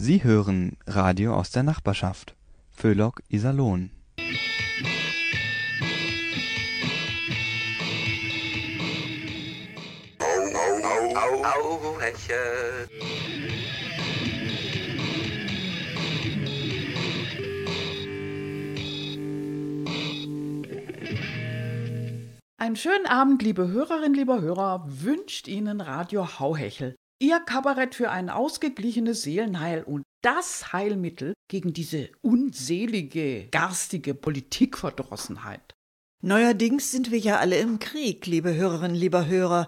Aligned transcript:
Sie 0.00 0.22
hören 0.22 0.76
Radio 0.86 1.34
aus 1.34 1.50
der 1.50 1.64
Nachbarschaft. 1.64 2.36
Föhlock 2.70 3.20
Iserlohn. 3.28 3.90
Aureche. 11.42 12.34
Einen 22.56 22.76
schönen 22.76 23.06
Abend, 23.06 23.42
liebe 23.42 23.66
Hörerinnen, 23.66 24.14
lieber 24.14 24.40
Hörer, 24.40 24.84
wünscht 24.86 25.48
Ihnen 25.48 25.80
Radio 25.80 26.38
Hauhechel. 26.38 26.94
Ihr 27.20 27.40
Kabarett 27.40 27.96
für 27.96 28.10
ein 28.10 28.30
ausgeglichenes 28.30 29.22
Seelenheil 29.22 29.82
und 29.82 30.04
das 30.22 30.72
Heilmittel 30.72 31.34
gegen 31.48 31.72
diese 31.72 32.10
unselige, 32.22 33.48
garstige 33.48 34.14
Politikverdrossenheit. 34.14 35.74
Neuerdings 36.22 36.92
sind 36.92 37.10
wir 37.10 37.18
ja 37.18 37.38
alle 37.38 37.58
im 37.58 37.80
Krieg, 37.80 38.26
liebe 38.26 38.54
Hörerinnen, 38.54 38.96
lieber 38.96 39.26
Hörer. 39.26 39.66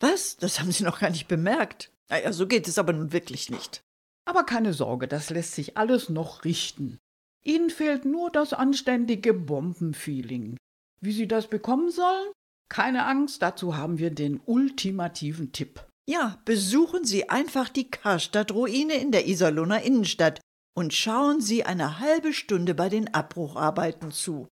Was? 0.00 0.36
Das 0.36 0.60
haben 0.60 0.72
Sie 0.72 0.84
noch 0.84 1.00
gar 1.00 1.08
nicht 1.08 1.26
bemerkt. 1.26 1.90
Naja, 2.10 2.32
so 2.34 2.46
geht 2.46 2.68
es 2.68 2.76
aber 2.76 2.92
nun 2.92 3.12
wirklich 3.12 3.48
nicht. 3.48 3.80
Aber 4.26 4.44
keine 4.44 4.74
Sorge, 4.74 5.08
das 5.08 5.30
lässt 5.30 5.54
sich 5.54 5.78
alles 5.78 6.10
noch 6.10 6.44
richten. 6.44 6.98
Ihnen 7.42 7.70
fehlt 7.70 8.04
nur 8.04 8.30
das 8.30 8.52
anständige 8.52 9.32
Bombenfeeling. 9.32 10.58
Wie 11.00 11.12
Sie 11.12 11.28
das 11.28 11.48
bekommen 11.48 11.90
sollen? 11.90 12.32
Keine 12.68 13.06
Angst, 13.06 13.40
dazu 13.40 13.76
haben 13.76 13.98
wir 13.98 14.10
den 14.10 14.40
ultimativen 14.44 15.52
Tipp. 15.52 15.86
Ja, 16.06 16.38
besuchen 16.44 17.04
Sie 17.04 17.30
einfach 17.30 17.68
die 17.68 17.90
Karstadt-Ruine 17.90 18.94
in 18.94 19.10
der 19.10 19.26
Iserlohner 19.26 19.82
Innenstadt 19.82 20.40
und 20.76 20.92
schauen 20.92 21.40
Sie 21.40 21.64
eine 21.64 21.98
halbe 21.98 22.32
Stunde 22.32 22.74
bei 22.74 22.88
den 22.88 23.14
Abbrucharbeiten 23.14 24.12
zu. 24.12 24.48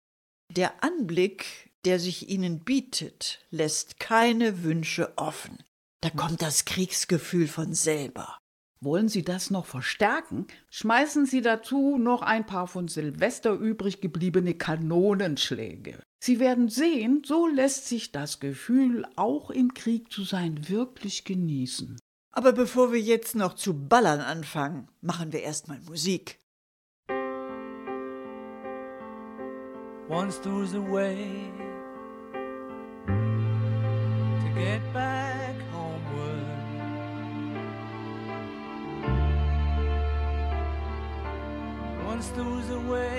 Der 0.50 0.82
Anblick, 0.82 1.70
der 1.84 2.00
sich 2.00 2.28
Ihnen 2.28 2.64
bietet, 2.64 3.46
lässt 3.50 4.00
keine 4.00 4.64
Wünsche 4.64 5.16
offen. 5.16 5.62
Da 6.00 6.10
kommt 6.10 6.42
das 6.42 6.64
Kriegsgefühl 6.64 7.46
von 7.46 7.74
selber. 7.74 8.38
Wollen 8.80 9.08
Sie 9.08 9.22
das 9.22 9.50
noch 9.50 9.64
verstärken? 9.64 10.46
Schmeißen 10.70 11.24
Sie 11.24 11.40
dazu 11.40 11.96
noch 11.98 12.22
ein 12.22 12.44
paar 12.44 12.66
von 12.66 12.88
Silvester 12.88 13.52
übrig 13.52 14.00
gebliebene 14.00 14.54
Kanonenschläge. 14.54 15.98
Sie 16.18 16.40
werden 16.40 16.68
sehen, 16.68 17.22
so 17.24 17.46
lässt 17.46 17.88
sich 17.88 18.12
das 18.12 18.38
Gefühl, 18.38 19.06
auch 19.16 19.50
im 19.50 19.72
Krieg 19.74 20.12
zu 20.12 20.24
sein, 20.24 20.68
wirklich 20.68 21.24
genießen. 21.24 21.98
Aber 22.32 22.52
bevor 22.52 22.92
wir 22.92 23.00
jetzt 23.00 23.34
noch 23.34 23.54
zu 23.54 23.72
ballern 23.72 24.20
anfangen, 24.20 24.88
machen 25.00 25.32
wir 25.32 25.42
erstmal 25.42 25.80
Musik. 25.80 26.38
Once 30.08 30.38
there 30.40 30.54
was 30.54 30.74
a 30.74 30.80
way 30.80 31.50
there 42.88 43.15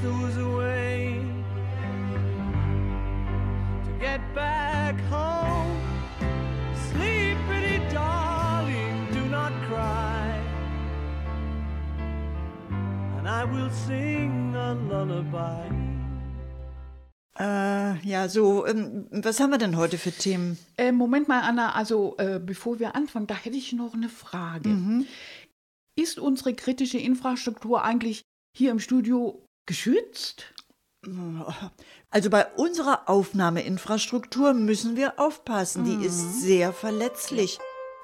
Once 0.00 0.12
there 0.12 0.26
was 0.26 0.36
a 0.36 0.56
way 0.56 1.20
to 3.84 3.90
get 4.00 4.20
back 4.34 4.98
home. 5.10 5.76
Sleep, 6.90 7.36
pretty 7.48 7.78
darling, 7.92 9.08
do 9.12 9.24
not 9.26 9.52
cry. 9.68 10.38
And 13.18 13.28
I 13.28 13.44
will 13.44 13.70
sing 13.70 14.54
a 14.54 14.74
lullaby. 14.74 15.68
Äh, 17.38 17.98
ja, 18.06 18.28
so, 18.28 18.66
ähm, 18.66 19.06
was 19.10 19.40
haben 19.40 19.50
wir 19.50 19.58
denn 19.58 19.76
heute 19.76 19.96
für 19.98 20.12
Themen? 20.12 20.58
Äh, 20.76 20.92
Moment 20.92 21.28
mal, 21.28 21.40
Anna, 21.40 21.74
also 21.74 22.16
äh, 22.18 22.38
bevor 22.38 22.78
wir 22.78 22.94
anfangen, 22.94 23.26
da 23.26 23.34
hätte 23.34 23.56
ich 23.56 23.72
noch 23.72 23.94
eine 23.94 24.08
Frage. 24.10 25.04
Ist 25.96 26.18
unsere 26.18 26.54
kritische 26.54 26.98
Infrastruktur 26.98 27.82
eigentlich 27.82 28.22
hier 28.56 28.70
im 28.70 28.78
Studio 28.78 29.42
geschützt? 29.66 30.54
Also 32.10 32.28
bei 32.28 32.46
unserer 32.56 33.08
Aufnahmeinfrastruktur 33.08 34.52
müssen 34.52 34.96
wir 34.96 35.18
aufpassen. 35.18 35.84
Die 35.84 36.04
ist 36.04 36.42
sehr 36.42 36.72
verletzlich. 36.72 37.58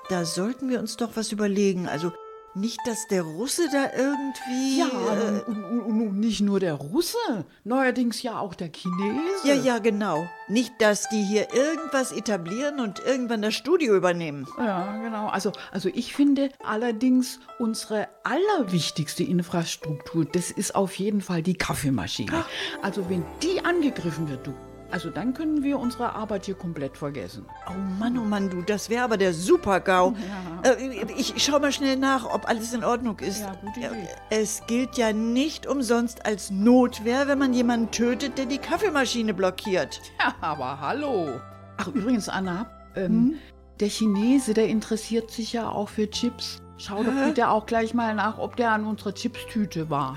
Da 0.09 0.25
sollten 0.25 0.69
wir 0.69 0.79
uns 0.79 0.97
doch 0.97 1.11
was 1.15 1.33
überlegen. 1.33 1.89
Also 1.89 2.13
nicht, 2.57 2.81
dass 2.87 3.07
der 3.07 3.23
Russe 3.23 3.69
da 3.71 3.91
irgendwie. 3.97 4.79
Ja, 4.79 4.87
äh, 4.87 5.43
und, 5.43 5.65
und, 5.65 6.01
und 6.09 6.21
nicht 6.21 6.41
nur 6.41 6.59
der 6.59 6.75
Russe, 6.75 7.19
neuerdings 7.65 8.23
ja 8.23 8.41
auch 8.41 8.55
der 8.55 8.71
Chinese. 8.71 9.21
ja, 9.45 9.55
ja, 9.55 9.79
genau. 9.79 10.27
Nicht, 10.49 10.73
dass 10.79 11.09
die 11.09 11.23
hier 11.23 11.53
irgendwas 11.55 12.13
etablieren 12.13 12.81
und 12.81 13.01
irgendwann 13.01 13.43
das 13.43 13.55
Studio 13.55 13.95
übernehmen. 13.95 14.47
Ja, 14.59 14.97
genau. 15.03 15.29
Also, 15.29 15.53
also 15.71 15.91
ich 15.93 16.15
finde 16.15 16.51
allerdings 16.65 17.41
unsere 17.59 18.09
allerwichtigste 18.25 19.23
Infrastruktur, 19.23 20.25
das 20.25 20.51
ist 20.51 20.75
auf 20.75 20.95
jeden 20.99 21.21
Fall 21.21 21.43
die 21.43 21.55
Kaffeemaschine. 21.55 22.45
Also 22.83 23.09
wenn 23.11 23.25
die 23.43 23.65
angegriffen 23.65 24.29
wird, 24.29 24.47
du, 24.47 24.55
also 24.91 25.11
dann 25.11 25.35
können 25.35 25.63
wir 25.63 25.79
unsere 25.79 26.15
Arbeit 26.15 26.47
hier 26.47 26.55
komplett 26.55 26.97
vergessen. 26.97 27.47
Oh 27.69 27.79
Mann, 27.99 28.17
oh 28.19 28.23
Mann, 28.23 28.51
du, 28.51 28.63
das 28.63 28.89
wäre 28.89 29.05
aber 29.05 29.17
der 29.17 29.35
Super-GAU. 29.35 30.15
Äh, 30.63 31.05
ich 31.17 31.35
schau 31.37 31.59
mal 31.59 31.73
schnell 31.73 31.97
nach, 31.97 32.25
ob 32.25 32.49
alles 32.49 32.73
in 32.73 32.85
Ordnung 32.85 33.19
ist. 33.21 33.41
Ja, 33.41 33.55
gute 33.61 33.81
Idee. 33.81 34.09
Es 34.31 34.63
gilt 34.67 34.97
ja 34.97 35.13
nicht 35.13 35.67
umsonst 35.67 36.25
als 36.25 36.51
Notwehr, 36.51 37.29
wenn 37.29 37.39
man 37.39 37.53
jemanden 37.53 37.91
tötet, 37.91 38.39
der 38.39 38.47
die 38.47 38.59
Kaffeemaschine 38.59 39.35
blockiert. 39.35 40.01
Ja, 40.19 40.35
aber 40.41 40.81
hallo. 40.81 41.41
Ach, 41.79 41.89
übrigens, 41.89 42.29
Anna, 42.29 42.67
ähm, 42.95 43.35
der 43.81 43.89
Chinese, 43.89 44.55
der 44.55 44.69
interessiert 44.69 45.31
sich 45.31 45.53
ja 45.53 45.69
auch 45.69 45.89
für 45.89 46.09
Chips. 46.09 46.63
Schau 46.79 47.03
doch 47.03 47.13
bitte 47.27 47.49
auch 47.49 47.67
gleich 47.67 47.95
mal 47.95 48.15
nach, 48.15 48.39
ob 48.39 48.57
der 48.57 48.73
an 48.73 48.85
unserer 48.87 49.15
Chipstüte 49.15 49.89
war. 49.91 50.17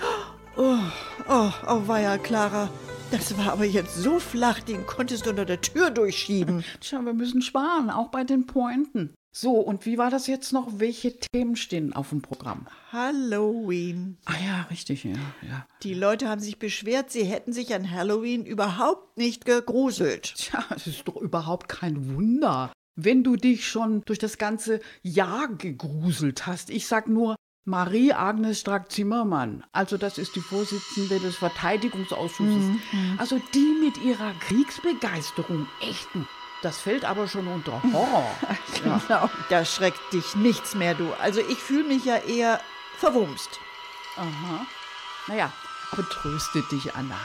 Oh, 0.57 0.75
oh 1.29 1.87
war 1.87 1.99
ja, 2.01 2.17
Clara. 2.17 2.69
Das 3.11 3.35
war 3.37 3.53
aber 3.53 3.65
jetzt 3.65 3.95
so 3.95 4.19
flach, 4.19 4.59
den 4.59 4.85
konntest 4.85 5.25
du 5.25 5.31
unter 5.31 5.45
der 5.45 5.61
Tür 5.61 5.89
durchschieben. 5.89 6.63
Tja, 6.79 7.01
wir 7.01 7.13
müssen 7.13 7.41
sparen, 7.41 7.89
auch 7.89 8.09
bei 8.09 8.23
den 8.23 8.45
Pointen. 8.45 9.15
So, 9.31 9.53
und 9.53 9.87
wie 9.87 9.97
war 9.97 10.11
das 10.11 10.27
jetzt 10.27 10.53
noch? 10.53 10.67
Welche 10.79 11.17
Themen 11.17 11.55
stehen 11.55 11.93
auf 11.93 12.09
dem 12.09 12.21
Programm? 12.21 12.67
Halloween. 12.91 14.17
Ah 14.25 14.35
ja, 14.45 14.61
richtig, 14.69 15.05
ja. 15.05 15.13
ja. 15.41 15.65
Die 15.81 15.95
Leute 15.95 16.29
haben 16.29 16.41
sich 16.41 16.59
beschwert, 16.59 17.11
sie 17.11 17.23
hätten 17.23 17.51
sich 17.51 17.73
an 17.73 17.89
Halloween 17.89 18.45
überhaupt 18.45 19.17
nicht 19.17 19.45
gegruselt. 19.45 20.35
Tja, 20.35 20.63
es 20.75 20.85
ist 20.85 21.07
doch 21.07 21.17
überhaupt 21.17 21.67
kein 21.67 22.13
Wunder, 22.15 22.71
wenn 22.95 23.23
du 23.23 23.37
dich 23.37 23.67
schon 23.67 24.01
durch 24.05 24.19
das 24.19 24.37
ganze 24.37 24.81
Jahr 25.01 25.47
gegruselt 25.47 26.45
hast. 26.45 26.69
Ich 26.69 26.85
sag 26.85 27.07
nur 27.07 27.35
Marie-Agnes 27.69 28.59
Strack-Zimmermann. 28.61 29.63
Also 29.71 29.97
das 29.97 30.17
ist 30.17 30.35
die 30.35 30.41
Vorsitzende 30.41 31.19
des 31.19 31.35
Verteidigungsausschusses. 31.37 32.65
Also 33.17 33.39
die 33.53 33.77
mit 33.79 33.97
ihrer 33.97 34.33
Kriegsbegeisterung. 34.39 35.67
Echt, 35.81 36.07
du. 36.13 36.25
Das 36.61 36.79
fällt 36.79 37.05
aber 37.05 37.27
schon 37.27 37.47
unter 37.47 37.81
Horror. 37.93 38.29
ja. 38.83 38.99
Genau, 39.07 39.29
da 39.49 39.63
schreckt 39.63 40.01
dich 40.11 40.35
nichts 40.35 40.75
mehr, 40.75 40.93
du. 40.93 41.13
Also 41.21 41.39
ich 41.41 41.57
fühle 41.59 41.85
mich 41.85 42.03
ja 42.05 42.17
eher 42.17 42.59
verwumst. 42.97 43.59
Aha. 44.17 44.65
Naja, 45.27 45.51
aber 45.91 46.07
tröste 46.09 46.61
dich, 46.71 46.95
Anna. 46.95 47.15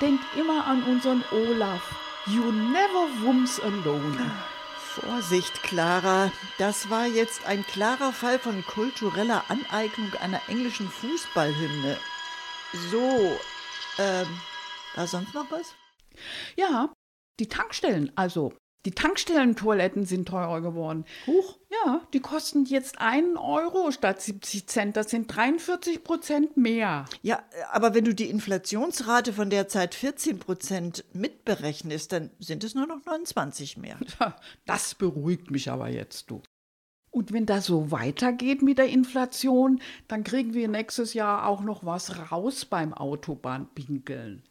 Denk 0.00 0.20
immer 0.36 0.66
an 0.66 0.82
unseren 0.82 1.24
Olaf. 1.30 1.80
You 2.26 2.42
never 2.52 3.08
wums 3.22 3.60
alone. 3.60 4.30
Vorsicht, 5.00 5.62
Clara. 5.62 6.32
Das 6.56 6.88
war 6.88 7.06
jetzt 7.06 7.44
ein 7.44 7.66
klarer 7.66 8.14
Fall 8.14 8.38
von 8.38 8.64
kultureller 8.64 9.44
Aneignung 9.48 10.14
einer 10.14 10.40
englischen 10.48 10.88
Fußballhymne. 10.88 11.98
So, 12.90 13.38
ähm, 13.98 14.40
war 14.94 15.06
sonst 15.06 15.34
noch 15.34 15.50
was? 15.50 15.74
Ja, 16.56 16.94
die 17.38 17.46
Tankstellen, 17.46 18.10
also 18.16 18.54
die 18.86 18.92
Tankstellentoiletten 18.92 20.06
sind 20.06 20.28
teurer 20.28 20.60
geworden. 20.60 21.04
Huch. 21.26 21.58
Ja, 21.84 22.00
die 22.14 22.20
kosten 22.20 22.64
jetzt 22.64 23.00
einen 23.00 23.36
Euro 23.36 23.90
statt 23.90 24.22
70 24.22 24.68
Cent. 24.68 24.96
Das 24.96 25.10
sind 25.10 25.26
43 25.34 26.04
Prozent 26.04 26.56
mehr. 26.56 27.04
Ja, 27.22 27.42
aber 27.72 27.94
wenn 27.94 28.04
du 28.04 28.14
die 28.14 28.30
Inflationsrate 28.30 29.32
von 29.32 29.50
derzeit 29.50 29.96
14 29.96 30.38
Prozent 30.38 31.04
mitberechnest, 31.12 32.12
dann 32.12 32.30
sind 32.38 32.62
es 32.62 32.76
nur 32.76 32.86
noch 32.86 33.04
29 33.04 33.76
mehr. 33.76 33.98
Das 34.64 34.94
beruhigt 34.94 35.50
mich 35.50 35.70
aber 35.70 35.88
jetzt, 35.88 36.30
du. 36.30 36.42
Und 37.10 37.32
wenn 37.32 37.46
das 37.46 37.66
so 37.66 37.90
weitergeht 37.90 38.62
mit 38.62 38.78
der 38.78 38.88
Inflation, 38.88 39.80
dann 40.06 40.22
kriegen 40.22 40.54
wir 40.54 40.68
nächstes 40.68 41.14
Jahr 41.14 41.46
auch 41.46 41.62
noch 41.62 41.84
was 41.84 42.30
raus 42.30 42.64
beim 42.64 42.94
Autobahnpinkeln. 42.94 44.42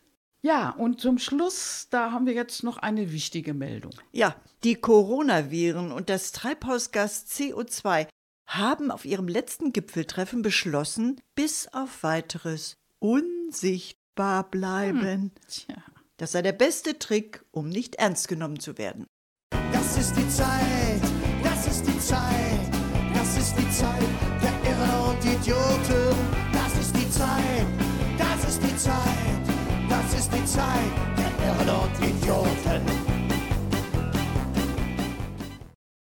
Ja, 0.46 0.70
und 0.70 1.02
zum 1.02 1.18
Schluss, 1.18 1.88
da 1.90 2.12
haben 2.12 2.28
wir 2.28 2.34
jetzt 2.34 2.62
noch 2.62 2.78
eine 2.78 3.12
wichtige 3.12 3.56
Meldung. 3.56 3.94
Ja, 4.12 4.36
die 4.64 4.76
Coronaviren 4.76 5.92
und 5.92 6.08
das 6.08 6.34
Treibhausgas 6.34 7.26
CO2 7.26 8.08
haben 8.46 8.92
auf 8.92 9.06
ihrem 9.06 9.28
letzten 9.28 9.74
Gipfeltreffen 9.74 10.44
beschlossen, 10.44 11.20
bis 11.34 11.68
auf 11.74 12.04
weiteres 12.04 12.78
unsichtbar 13.00 14.48
bleiben. 14.52 15.32
Tja. 15.48 15.78
Das 16.18 16.34
sei 16.34 16.44
der 16.44 16.54
beste 16.54 17.00
Trick, 17.00 17.44
um 17.50 17.68
nicht 17.68 17.96
ernst 17.96 18.28
genommen 18.28 18.60
zu 18.60 18.78
werden. 18.78 19.08
Das 19.72 19.98
ist 19.98 20.16
die 20.16 20.30
Zeit, 20.30 21.02
das 21.44 21.66
ist 21.66 21.88
die 21.88 22.00
Zeit, 22.00 22.70
das 23.16 23.36
ist 23.36 23.56
die 23.58 23.72
Zeit 23.72 24.10
der 24.44 24.72
Irren 24.72 25.10
und 25.10 25.26
Idioten. 25.26 26.16
Das 26.54 26.80
ist 26.80 26.96
die 26.96 27.10
Zeit, 27.10 27.66
das 28.20 28.48
ist 28.48 28.62
die 28.62 28.78
Zeit, 28.78 29.15
Zeit 30.56 30.92
der 31.18 31.32
Irren 31.48 31.70
und 31.84 31.96
Idioten. 32.08 32.82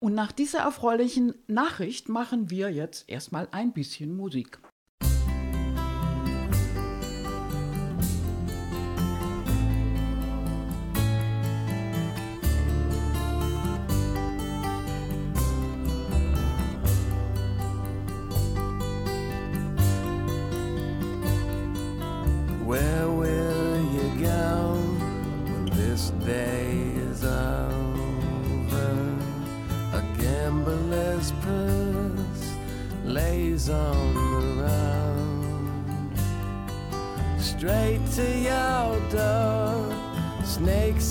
Und 0.01 0.15
nach 0.15 0.33
dieser 0.33 0.59
erfreulichen 0.59 1.35
Nachricht 1.47 2.11
machen 2.11 2.51
wir 2.51 2.71
jetzt 2.71 3.09
erstmal 3.09 3.49
ein 3.53 3.73
bisschen 3.73 4.15
Musik. 4.15 4.59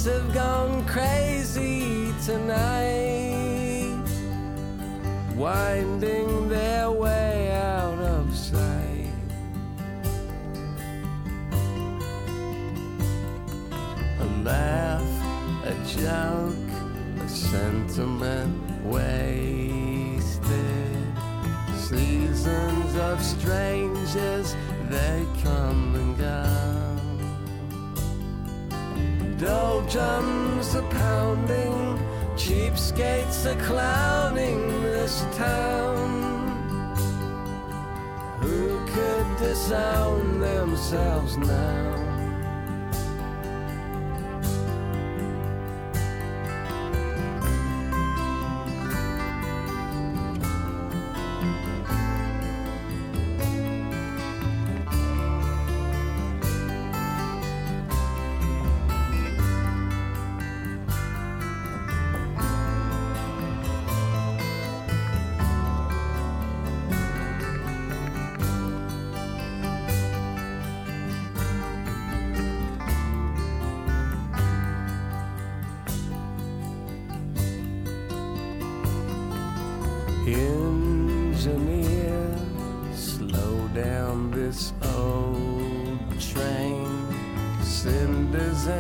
Have 0.06 0.34
gone 0.34 0.86
crazy 0.86 2.14
tonight, 2.26 4.04
winding 5.34 6.50
their 6.50 6.92
way 6.92 7.52
out 7.54 8.00
of 8.00 8.36
sight. 8.36 9.14
a 14.20 14.26
laugh, 14.44 15.02
a 15.64 15.74
joke, 15.88 16.72
a 17.24 17.30
sentiment 17.30 18.43
Doldrums 29.44 30.74
are 30.74 30.90
pounding, 30.90 32.00
cheapskates 32.38 33.46
are 33.46 33.62
clowning 33.66 34.84
this 34.84 35.26
town. 35.36 36.96
Who 38.40 38.86
could 38.88 39.38
disown 39.40 40.40
themselves 40.40 41.36
now? 41.36 41.93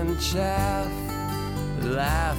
And 0.03 0.19
chaff 0.19 0.91
laugh 1.81 2.32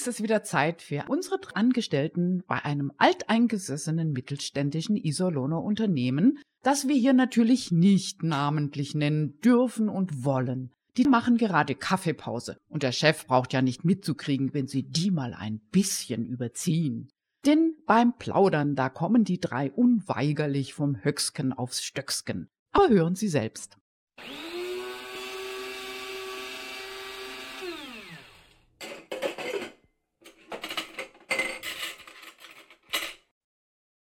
ist 0.00 0.08
es 0.08 0.22
wieder 0.22 0.42
Zeit 0.42 0.80
für 0.80 1.04
unsere 1.08 1.38
Angestellten 1.52 2.42
bei 2.46 2.64
einem 2.64 2.90
alteingesessenen 2.96 4.12
mittelständischen 4.12 4.96
Iserlohner 4.96 5.62
Unternehmen, 5.62 6.38
das 6.62 6.88
wir 6.88 6.94
hier 6.94 7.12
natürlich 7.12 7.70
nicht 7.70 8.22
namentlich 8.22 8.94
nennen 8.94 9.38
dürfen 9.40 9.90
und 9.90 10.24
wollen. 10.24 10.72
Die 10.96 11.04
machen 11.04 11.36
gerade 11.36 11.74
Kaffeepause 11.74 12.56
und 12.70 12.82
der 12.82 12.92
Chef 12.92 13.26
braucht 13.26 13.52
ja 13.52 13.60
nicht 13.60 13.84
mitzukriegen, 13.84 14.54
wenn 14.54 14.66
sie 14.66 14.84
die 14.84 15.10
mal 15.10 15.34
ein 15.34 15.60
bisschen 15.70 16.24
überziehen. 16.24 17.10
Denn 17.44 17.74
beim 17.86 18.16
Plaudern, 18.16 18.76
da 18.76 18.88
kommen 18.88 19.24
die 19.24 19.38
drei 19.38 19.70
unweigerlich 19.70 20.72
vom 20.72 21.04
Höcksken 21.04 21.52
aufs 21.52 21.84
Stöcksken. 21.84 22.48
Aber 22.72 22.88
hören 22.88 23.16
Sie 23.16 23.28
selbst. 23.28 23.76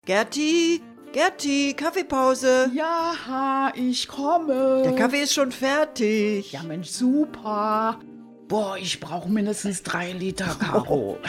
Gerti, 0.04 0.82
Gerti, 1.14 1.76
Kaffeepause. 1.78 2.72
Ja, 2.74 3.72
ich 3.76 4.08
komme. 4.08 4.82
Der 4.84 4.96
Kaffee 4.96 5.22
ist 5.22 5.36
schon 5.36 5.52
fertig. 5.52 6.52
Ja, 6.54 6.64
Mensch, 6.64 6.90
super. 6.90 8.00
Boah, 8.48 8.78
ich 8.78 9.00
brauche 9.00 9.30
mindestens 9.30 9.84
drei 9.84 10.12
Liter 10.14 10.56
Karo. 10.60 11.20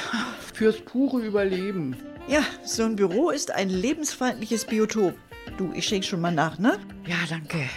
Fürs 0.55 0.81
pure 0.81 1.21
Überleben. 1.21 1.95
Ja, 2.29 2.43
so 2.65 2.85
ein 2.85 2.97
Büro 2.97 3.29
ist 3.29 3.51
ein 3.51 3.69
lebensfeindliches 3.69 4.65
Biotop. 4.65 5.17
Du, 5.59 5.71
ich 5.75 5.85
schenk 5.87 6.07
schon 6.07 6.23
mal 6.23 6.33
nach, 6.33 6.59
ne? 6.59 6.79
Ja, 7.07 7.17
danke. 7.29 7.69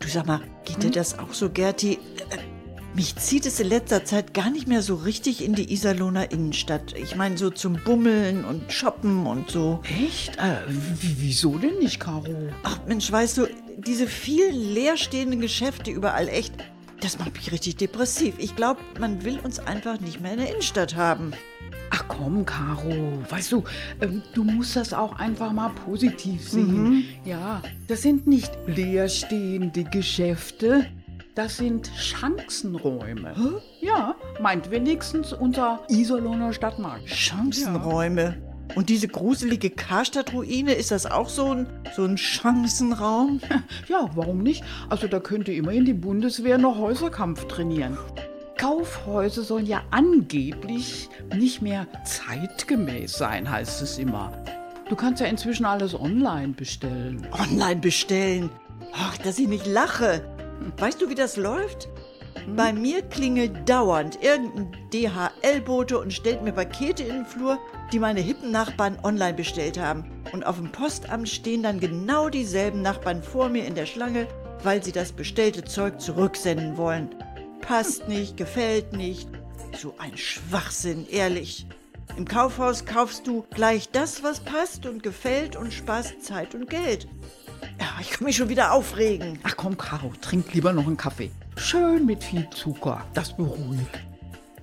Du 0.00 0.08
sag 0.08 0.26
mal, 0.26 0.40
geht 0.64 0.82
dir 0.82 0.90
das 0.90 1.16
auch 1.20 1.32
so, 1.32 1.50
Gerti? 1.50 2.00
Mich 2.94 3.14
zieht 3.16 3.46
es 3.46 3.60
in 3.60 3.68
letzter 3.68 4.04
Zeit 4.04 4.34
gar 4.34 4.50
nicht 4.50 4.66
mehr 4.66 4.82
so 4.82 4.96
richtig 4.96 5.44
in 5.44 5.54
die 5.54 5.72
Iserlohner 5.72 6.32
Innenstadt. 6.32 6.92
Ich 6.98 7.14
meine, 7.14 7.38
so 7.38 7.48
zum 7.50 7.74
Bummeln 7.84 8.44
und 8.44 8.72
Shoppen 8.72 9.26
und 9.26 9.50
so. 9.50 9.80
Echt? 9.84 10.36
Äh, 10.38 10.56
wie, 10.68 11.16
wieso 11.20 11.56
denn 11.56 11.78
nicht, 11.78 12.00
Caro? 12.00 12.50
Ach 12.64 12.80
Mensch, 12.88 13.10
weißt 13.10 13.38
du, 13.38 13.46
diese 13.78 14.08
vielen 14.08 14.74
leerstehenden 14.74 15.40
Geschäfte 15.40 15.92
überall 15.92 16.28
echt, 16.28 16.52
das 17.00 17.18
macht 17.18 17.34
mich 17.34 17.52
richtig 17.52 17.76
depressiv. 17.76 18.34
Ich 18.38 18.56
glaube, 18.56 18.80
man 18.98 19.24
will 19.24 19.38
uns 19.38 19.60
einfach 19.60 20.00
nicht 20.00 20.20
mehr 20.20 20.32
in 20.32 20.38
der 20.38 20.50
Innenstadt 20.50 20.96
haben. 20.96 21.32
Ach 21.90 22.04
komm, 22.08 22.44
Caro, 22.44 23.22
weißt 23.28 23.52
du, 23.52 23.64
ähm, 24.00 24.22
du 24.34 24.44
musst 24.44 24.74
das 24.76 24.92
auch 24.92 25.18
einfach 25.18 25.52
mal 25.52 25.70
positiv 25.70 26.48
sehen. 26.48 27.04
Ja, 27.24 27.62
das 27.86 28.02
sind 28.02 28.26
nicht 28.26 28.52
leerstehende 28.66 29.84
Geschäfte, 29.84 30.86
das 31.34 31.56
sind 31.56 31.90
Chancenräume. 31.96 33.60
Ja, 33.80 34.14
meint 34.40 34.70
wenigstens 34.70 35.32
unser 35.32 35.80
Iserlohner 35.88 36.52
Stadtmarkt. 36.52 37.08
Chancenräume. 37.08 38.36
Und 38.76 38.88
diese 38.88 39.08
gruselige 39.08 39.70
Karstadt-Ruine, 39.70 40.74
ist 40.74 40.90
das 40.92 41.06
auch 41.06 41.28
so 41.28 41.52
ein, 41.52 41.66
so 41.96 42.04
ein 42.04 42.16
Chancenraum? 42.16 43.40
Ja, 43.88 44.08
warum 44.14 44.38
nicht? 44.42 44.62
Also 44.88 45.08
da 45.08 45.18
könnte 45.18 45.52
immerhin 45.52 45.84
die 45.84 45.94
Bundeswehr 45.94 46.58
noch 46.58 46.78
Häuserkampf 46.78 47.46
trainieren. 47.46 47.98
Kaufhäuser 48.56 49.42
sollen 49.42 49.66
ja 49.66 49.82
angeblich 49.90 51.08
nicht 51.34 51.62
mehr 51.62 51.86
zeitgemäß 52.04 53.12
sein, 53.16 53.50
heißt 53.50 53.82
es 53.82 53.98
immer. 53.98 54.32
Du 54.88 54.96
kannst 54.96 55.20
ja 55.20 55.26
inzwischen 55.26 55.64
alles 55.64 55.98
online 55.98 56.48
bestellen. 56.48 57.26
Online 57.32 57.80
bestellen. 57.80 58.50
Ach, 58.92 59.16
dass 59.18 59.38
ich 59.38 59.48
nicht 59.48 59.66
lache. 59.66 60.22
Weißt 60.78 61.00
du, 61.00 61.08
wie 61.08 61.14
das 61.14 61.36
läuft? 61.36 61.88
Bei 62.56 62.72
mir 62.72 63.02
klingelt 63.02 63.68
dauernd 63.68 64.22
irgendein 64.22 64.72
DHL-Bote 64.92 65.98
und 65.98 66.12
stellt 66.12 66.42
mir 66.42 66.52
Pakete 66.52 67.02
in 67.02 67.16
den 67.16 67.26
Flur, 67.26 67.58
die 67.92 67.98
meine 67.98 68.20
hippen 68.20 68.50
Nachbarn 68.50 68.98
online 69.02 69.34
bestellt 69.34 69.78
haben. 69.78 70.04
Und 70.32 70.44
auf 70.44 70.56
dem 70.56 70.70
Postamt 70.70 71.28
stehen 71.28 71.62
dann 71.62 71.80
genau 71.80 72.28
dieselben 72.28 72.82
Nachbarn 72.82 73.22
vor 73.22 73.48
mir 73.48 73.64
in 73.66 73.74
der 73.74 73.86
Schlange, 73.86 74.26
weil 74.62 74.82
sie 74.82 74.92
das 74.92 75.12
bestellte 75.12 75.64
Zeug 75.64 76.00
zurücksenden 76.00 76.76
wollen. 76.76 77.14
Passt 77.60 78.08
nicht, 78.08 78.36
gefällt 78.36 78.92
nicht. 78.92 79.28
So 79.76 79.94
ein 79.98 80.16
Schwachsinn, 80.16 81.06
ehrlich. 81.08 81.66
Im 82.16 82.26
Kaufhaus 82.26 82.84
kaufst 82.84 83.26
du 83.26 83.44
gleich 83.50 83.88
das, 83.90 84.22
was 84.22 84.40
passt 84.40 84.86
und 84.86 85.02
gefällt 85.02 85.56
und 85.56 85.72
sparst 85.72 86.22
Zeit 86.22 86.54
und 86.54 86.68
Geld. 86.68 87.06
Ich 88.00 88.10
kann 88.10 88.24
mich 88.24 88.36
schon 88.36 88.48
wieder 88.48 88.72
aufregen. 88.72 89.38
Ach 89.42 89.56
komm, 89.56 89.76
Caro, 89.76 90.12
trink 90.20 90.52
lieber 90.54 90.72
noch 90.72 90.86
einen 90.86 90.96
Kaffee. 90.96 91.30
Schön 91.56 92.06
mit 92.06 92.24
viel 92.24 92.48
Zucker. 92.50 93.04
Das 93.14 93.36
beruhigt. 93.36 94.00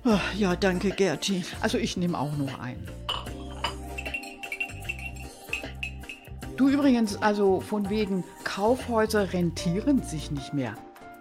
Ach, 0.04 0.34
ja, 0.34 0.56
danke, 0.56 0.90
Gerti. 0.90 1.44
Also 1.60 1.78
ich 1.78 1.96
nehme 1.96 2.18
auch 2.18 2.36
noch 2.36 2.58
einen. 2.58 2.88
Du 6.56 6.68
übrigens, 6.68 7.16
also 7.22 7.60
von 7.60 7.88
wegen 7.88 8.24
Kaufhäuser 8.42 9.32
rentieren 9.32 10.02
sich 10.02 10.32
nicht 10.32 10.52
mehr. 10.54 10.74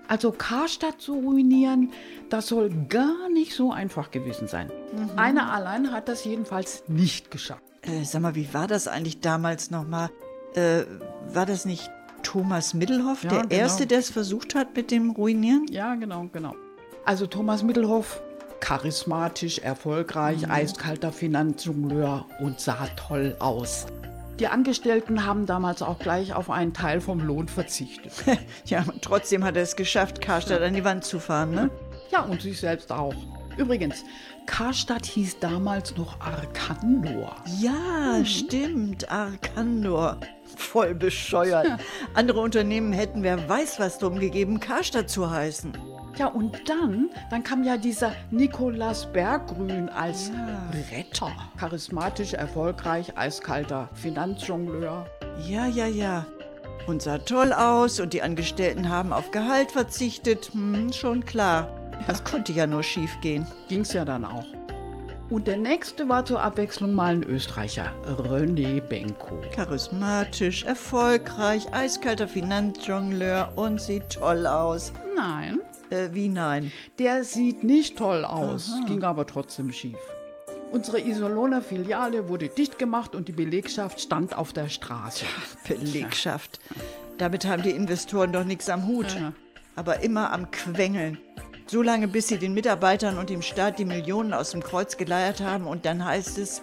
Also 0.07 0.31
Karstadt 0.31 0.99
zu 1.01 1.13
ruinieren, 1.19 1.91
das 2.29 2.47
soll 2.47 2.71
gar 2.87 3.29
nicht 3.29 3.53
so 3.53 3.71
einfach 3.71 4.09
gewesen 4.09 4.47
sein. 4.47 4.71
Einer 5.15 5.51
allein 5.51 5.91
hat 5.91 6.07
das 6.07 6.25
jedenfalls 6.25 6.83
nicht 6.87 7.29
geschafft. 7.29 7.61
Äh, 7.83 8.03
sag 8.03 8.21
mal, 8.21 8.35
wie 8.35 8.53
war 8.53 8.67
das 8.67 8.87
eigentlich 8.87 9.21
damals 9.21 9.69
nochmal? 9.69 10.09
Äh, 10.57 10.85
war 11.33 11.45
das 11.45 11.65
nicht 11.65 11.89
Thomas 12.23 12.73
Middelhoff, 12.73 13.23
Ja, 13.23 13.29
der 13.29 13.41
genau. 13.43 13.53
Erste, 13.53 13.85
der 13.85 13.99
es 13.99 14.09
versucht 14.09 14.55
hat 14.55 14.75
mit 14.75 14.89
dem 14.89 15.11
Ruinieren? 15.11 15.67
Ja, 15.69 15.93
genau, 15.95 16.27
genau. 16.33 16.55
Also 17.05 17.27
Thomas 17.27 17.61
Mittelhoff, 17.61 18.21
charismatisch, 18.59 19.59
erfolgreich, 19.59 20.49
eiskalter 20.49 21.11
Finanzjongleur 21.11 22.25
und 22.39 22.59
sah 22.59 22.87
toll 22.95 23.35
aus. 23.39 23.85
Die 24.39 24.47
Angestellten 24.47 25.25
haben 25.25 25.45
damals 25.45 25.81
auch 25.81 25.99
gleich 25.99 26.33
auf 26.33 26.49
einen 26.49 26.73
Teil 26.73 27.01
vom 27.01 27.19
Lohn 27.19 27.47
verzichtet. 27.47 28.13
Ja, 28.65 28.83
trotzdem 29.01 29.43
hat 29.43 29.55
er 29.55 29.63
es 29.63 29.75
geschafft, 29.75 30.21
Karstadt 30.21 30.61
an 30.61 30.73
die 30.73 30.83
Wand 30.83 31.05
zu 31.05 31.19
fahren, 31.19 31.51
ne? 31.51 31.69
Ja, 32.11 32.21
und 32.23 32.41
sich 32.41 32.59
selbst 32.59 32.91
auch. 32.91 33.15
Übrigens, 33.57 34.03
Karstadt 34.45 35.05
hieß 35.05 35.39
damals 35.39 35.95
noch 35.97 36.19
Arkandor. 36.19 37.35
Ja, 37.59 38.23
stimmt, 38.25 39.09
Arkandor. 39.09 40.19
Voll 40.57 40.95
bescheuert. 40.95 41.67
Andere 42.13 42.41
Unternehmen 42.41 42.91
hätten 42.91 43.23
wer 43.23 43.47
weiß 43.47 43.79
was 43.79 43.99
drum 43.99 44.19
gegeben, 44.19 44.59
Karstadt 44.59 45.09
zu 45.09 45.29
heißen. 45.29 45.73
Ja, 46.17 46.27
und 46.27 46.67
dann, 46.67 47.11
dann 47.29 47.43
kam 47.43 47.63
ja 47.63 47.77
dieser 47.77 48.11
Nikolaus 48.31 49.05
Berggrün 49.05 49.87
als 49.89 50.31
Retter. 50.91 51.31
Charismatisch, 51.59 52.33
erfolgreich, 52.33 53.15
eiskalter 53.15 53.87
Finanzjongleur. 53.93 55.05
Ja, 55.47 55.67
ja, 55.67 55.85
ja. 55.85 56.25
Und 56.87 57.03
sah 57.03 57.19
toll 57.19 57.53
aus 57.53 57.99
und 57.99 58.13
die 58.13 58.23
Angestellten 58.23 58.89
haben 58.89 59.13
auf 59.13 59.29
Gehalt 59.29 59.71
verzichtet. 59.71 60.49
Hm, 60.53 60.91
schon 60.91 61.23
klar. 61.23 61.69
Das 62.07 62.23
konnte 62.23 62.51
ja 62.51 62.65
nur 62.65 62.81
schief 62.81 63.15
gehen. 63.21 63.45
Ging's 63.67 63.93
ja 63.93 64.03
dann 64.03 64.25
auch. 64.25 64.45
Und 65.29 65.47
der 65.47 65.57
nächste 65.57 66.07
war 66.07 66.23
zur 66.25 66.41
Abwechslung 66.41 66.93
mal 66.93 67.13
ein 67.15 67.23
Österreicher, 67.23 67.91
René 68.05 68.79
Benko. 68.79 69.41
Charismatisch, 69.53 70.63
erfolgreich, 70.63 71.67
eiskalter 71.73 72.29
Finanzjongleur 72.29 73.51
und 73.57 73.81
sieht 73.81 74.09
toll 74.11 74.47
aus. 74.47 74.93
Nein, 75.17 75.59
Äh, 75.89 76.09
wie 76.13 76.29
nein? 76.29 76.71
der 76.97 77.23
sieht 77.25 77.63
nicht 77.63 77.97
toll 77.97 78.23
aus, 78.23 78.71
ging 78.87 79.03
aber 79.03 79.25
trotzdem 79.25 79.71
schief. 79.73 79.97
Unsere 80.71 80.99
Iserlohner 81.01 81.61
Filiale 81.61 82.27
wurde 82.29 82.47
dicht 82.49 82.77
gemacht 82.79 83.13
und 83.15 83.27
die 83.27 83.31
Belegschaft 83.33 83.99
stand 84.01 84.37
auf 84.37 84.53
der 84.53 84.69
Straße. 84.69 85.25
Belegschaft. 85.67 86.59
Damit 87.17 87.45
haben 87.45 87.63
die 87.63 87.71
Investoren 87.71 88.31
doch 88.31 88.43
nichts 88.45 88.69
am 88.69 88.85
Hut. 88.87 89.13
Ja. 89.13 89.33
Aber 89.75 90.01
immer 90.03 90.31
am 90.31 90.51
Quengeln. 90.51 91.17
So 91.69 91.81
lange, 91.81 92.07
bis 92.07 92.29
sie 92.29 92.37
den 92.37 92.53
Mitarbeitern 92.53 93.17
und 93.17 93.29
dem 93.29 93.41
Staat 93.41 93.77
die 93.77 93.83
Millionen 93.83 94.31
aus 94.31 94.51
dem 94.51 94.63
Kreuz 94.63 94.95
geleiert 94.95 95.41
haben 95.41 95.67
und 95.67 95.85
dann 95.85 96.03
heißt 96.03 96.37
es, 96.37 96.61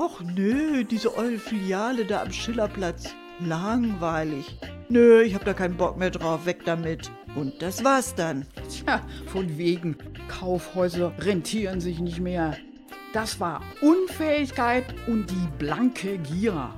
ach 0.00 0.20
nö, 0.22 0.82
diese 0.82 1.16
eure 1.16 1.38
Filiale 1.38 2.04
da 2.04 2.22
am 2.22 2.32
Schillerplatz, 2.32 3.14
langweilig. 3.38 4.58
Nö, 4.88 5.22
ich 5.22 5.36
hab 5.36 5.44
da 5.44 5.54
keinen 5.54 5.76
Bock 5.76 5.96
mehr 5.96 6.10
drauf, 6.10 6.46
weg 6.46 6.64
damit. 6.64 7.12
Und 7.36 7.62
das 7.62 7.84
war's 7.84 8.12
dann. 8.16 8.44
Tja, 8.68 9.06
von 9.26 9.56
wegen, 9.56 9.96
Kaufhäuser 10.26 11.12
rentieren 11.20 11.80
sich 11.80 12.00
nicht 12.00 12.18
mehr. 12.18 12.56
Das 13.12 13.38
war 13.38 13.62
Unfähigkeit 13.80 14.84
und 15.06 15.30
die 15.30 15.48
blanke 15.60 16.18
Gier. 16.18 16.74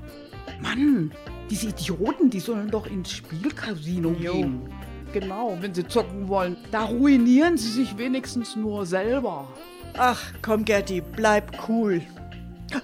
Mann, 0.61 1.11
diese 1.49 1.69
Idioten, 1.69 2.29
die 2.29 2.41
sollen 2.41 2.71
doch 2.71 2.87
ins 2.87 3.13
Spielcasino 3.13 4.11
gehen. 4.11 4.69
Genau, 5.13 5.57
wenn 5.61 5.75
sie 5.75 5.87
zocken 5.87 6.29
wollen. 6.29 6.57
Da 6.71 6.85
ruinieren 6.85 7.57
sie 7.57 7.69
sich 7.69 7.99
wenigstens 7.99 8.57
nur 8.57 8.87
selber. 8.87 9.47
Ach, 9.97 10.33
komm 10.41 10.65
Gerti, 10.65 11.03
bleib 11.03 11.69
cool. 11.69 12.01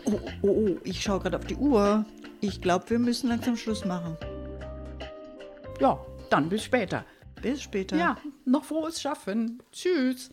Oh, 0.05 0.21
oh, 0.43 0.49
oh, 0.49 0.77
ich 0.85 1.03
schau 1.03 1.19
gerade 1.19 1.39
auf 1.39 1.47
die 1.47 1.57
Uhr. 1.57 2.05
Ich 2.41 2.61
glaube, 2.61 2.91
wir 2.91 2.99
müssen 2.99 3.29
langsam 3.31 3.57
Schluss 3.57 3.85
machen. 3.85 4.17
Ja, 5.81 5.99
dann 6.29 6.49
bis 6.49 6.65
später. 6.65 7.05
Bis 7.41 7.63
später. 7.63 7.97
Ja, 7.97 8.17
noch 8.45 8.65
frohes 8.65 9.01
Schaffen. 9.01 9.63
Tschüss. 9.73 10.31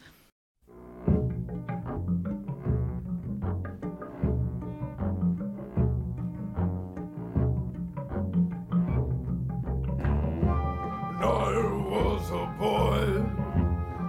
I 11.25 11.58
was 11.89 12.29
a 12.29 12.46
boy, 12.60 13.24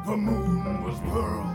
the 0.05 0.17
moon 0.19 0.83
was 0.83 1.01
pearl, 1.01 1.49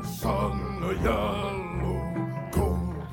the 0.00 0.08
sun 0.08 0.82
a 0.82 0.92
yellow 1.04 2.02
gold. 2.50 3.06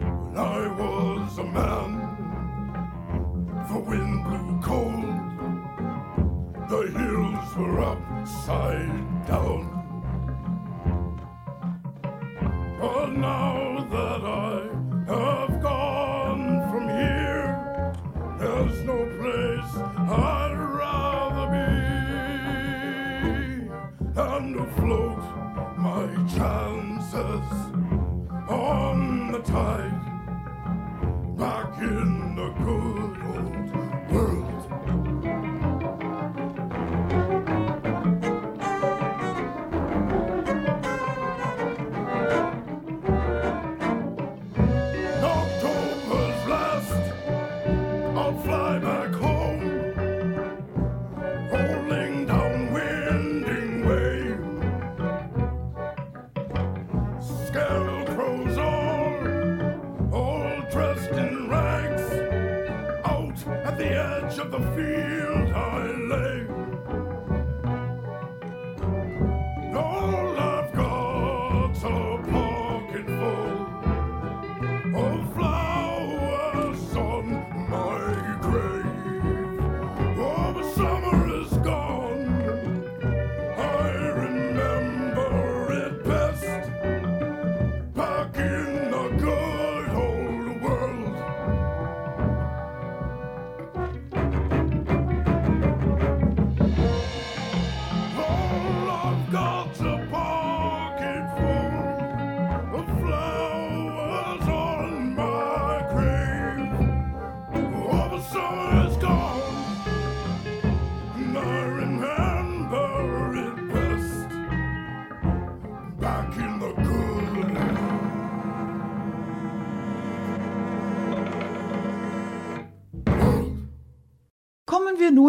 When 0.00 0.36
I 0.36 0.66
was 0.76 1.38
a 1.38 1.44
man, 1.44 1.90
the 3.70 3.78
wind 3.78 4.24
blew 4.24 4.60
cold, 4.60 5.20
the 6.68 6.82
hills 6.98 7.56
were 7.56 7.80
upside 7.80 9.26
down. 9.28 9.81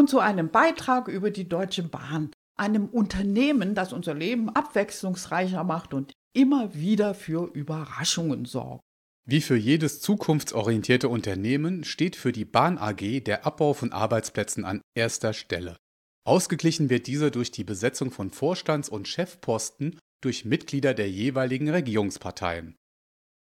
Nun 0.04 0.08
zu 0.10 0.20
einem 0.20 0.50
Beitrag 0.50 1.08
über 1.08 1.32
die 1.32 1.48
Deutsche 1.48 1.84
Bahn, 1.84 2.30
einem 2.58 2.88
Unternehmen, 2.88 3.74
das 3.74 3.94
unser 3.94 4.14
Leben 4.14 4.50
abwechslungsreicher 4.50 5.64
macht 5.64 5.94
und 5.94 6.12
immer 6.34 6.74
wieder 6.74 7.14
für 7.14 7.50
Überraschungen 7.54 8.44
sorgt. 8.44 8.82
Wie 9.26 9.40
für 9.40 9.56
jedes 9.56 10.02
zukunftsorientierte 10.02 11.08
Unternehmen 11.08 11.86
steht 11.86 12.18
für 12.18 12.34
die 12.34 12.44
Bahn 12.44 12.78
AG 12.78 13.22
der 13.22 13.46
Abbau 13.46 13.74
von 13.74 13.94
Arbeitsplätzen 13.94 14.66
an 14.66 14.82
erster 14.94 15.32
Stelle. 15.32 15.78
Ausgeglichen 16.26 16.90
wird 16.90 17.08
dieser 17.08 17.32
durch 17.32 17.52
die 17.52 17.64
Besetzung 17.64 18.12
von 18.12 18.30
Vorstands- 18.30 18.90
und 18.90 19.08
Chefposten 19.08 19.98
durch 20.22 20.44
Mitglieder 20.44 20.94
der 20.94 21.10
jeweiligen 21.10 21.70
Regierungsparteien. 21.70 22.76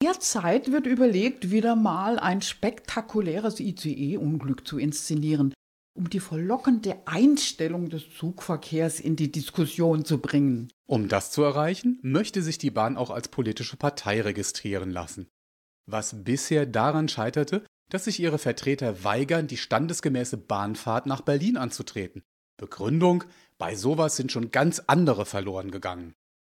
Derzeit 0.03 0.71
wird 0.71 0.85
überlegt, 0.85 1.49
wieder 1.49 1.75
mal 1.75 2.19
ein 2.19 2.43
spektakuläres 2.43 3.59
ICE-Unglück 3.59 4.67
zu 4.67 4.77
inszenieren, 4.77 5.55
um 5.93 6.09
die 6.09 6.19
verlockende 6.19 6.97
Einstellung 7.05 7.89
des 7.89 8.09
Zugverkehrs 8.17 8.99
in 8.99 9.15
die 9.15 9.31
Diskussion 9.31 10.05
zu 10.05 10.19
bringen. 10.19 10.71
Um 10.85 11.07
das 11.07 11.31
zu 11.31 11.43
erreichen, 11.43 11.99
möchte 12.01 12.41
sich 12.41 12.57
die 12.57 12.71
Bahn 12.71 12.97
auch 12.97 13.09
als 13.09 13.27
politische 13.27 13.77
Partei 13.77 14.21
registrieren 14.21 14.91
lassen. 14.91 15.27
Was 15.85 16.23
bisher 16.23 16.65
daran 16.65 17.09
scheiterte, 17.09 17.65
dass 17.89 18.05
sich 18.05 18.19
ihre 18.19 18.37
Vertreter 18.37 19.03
weigern, 19.03 19.47
die 19.47 19.57
standesgemäße 19.57 20.37
Bahnfahrt 20.37 21.05
nach 21.05 21.21
Berlin 21.21 21.57
anzutreten. 21.57 22.23
Begründung, 22.57 23.25
bei 23.57 23.75
sowas 23.75 24.15
sind 24.15 24.31
schon 24.31 24.51
ganz 24.51 24.79
andere 24.87 25.25
verloren 25.25 25.71
gegangen. 25.71 26.13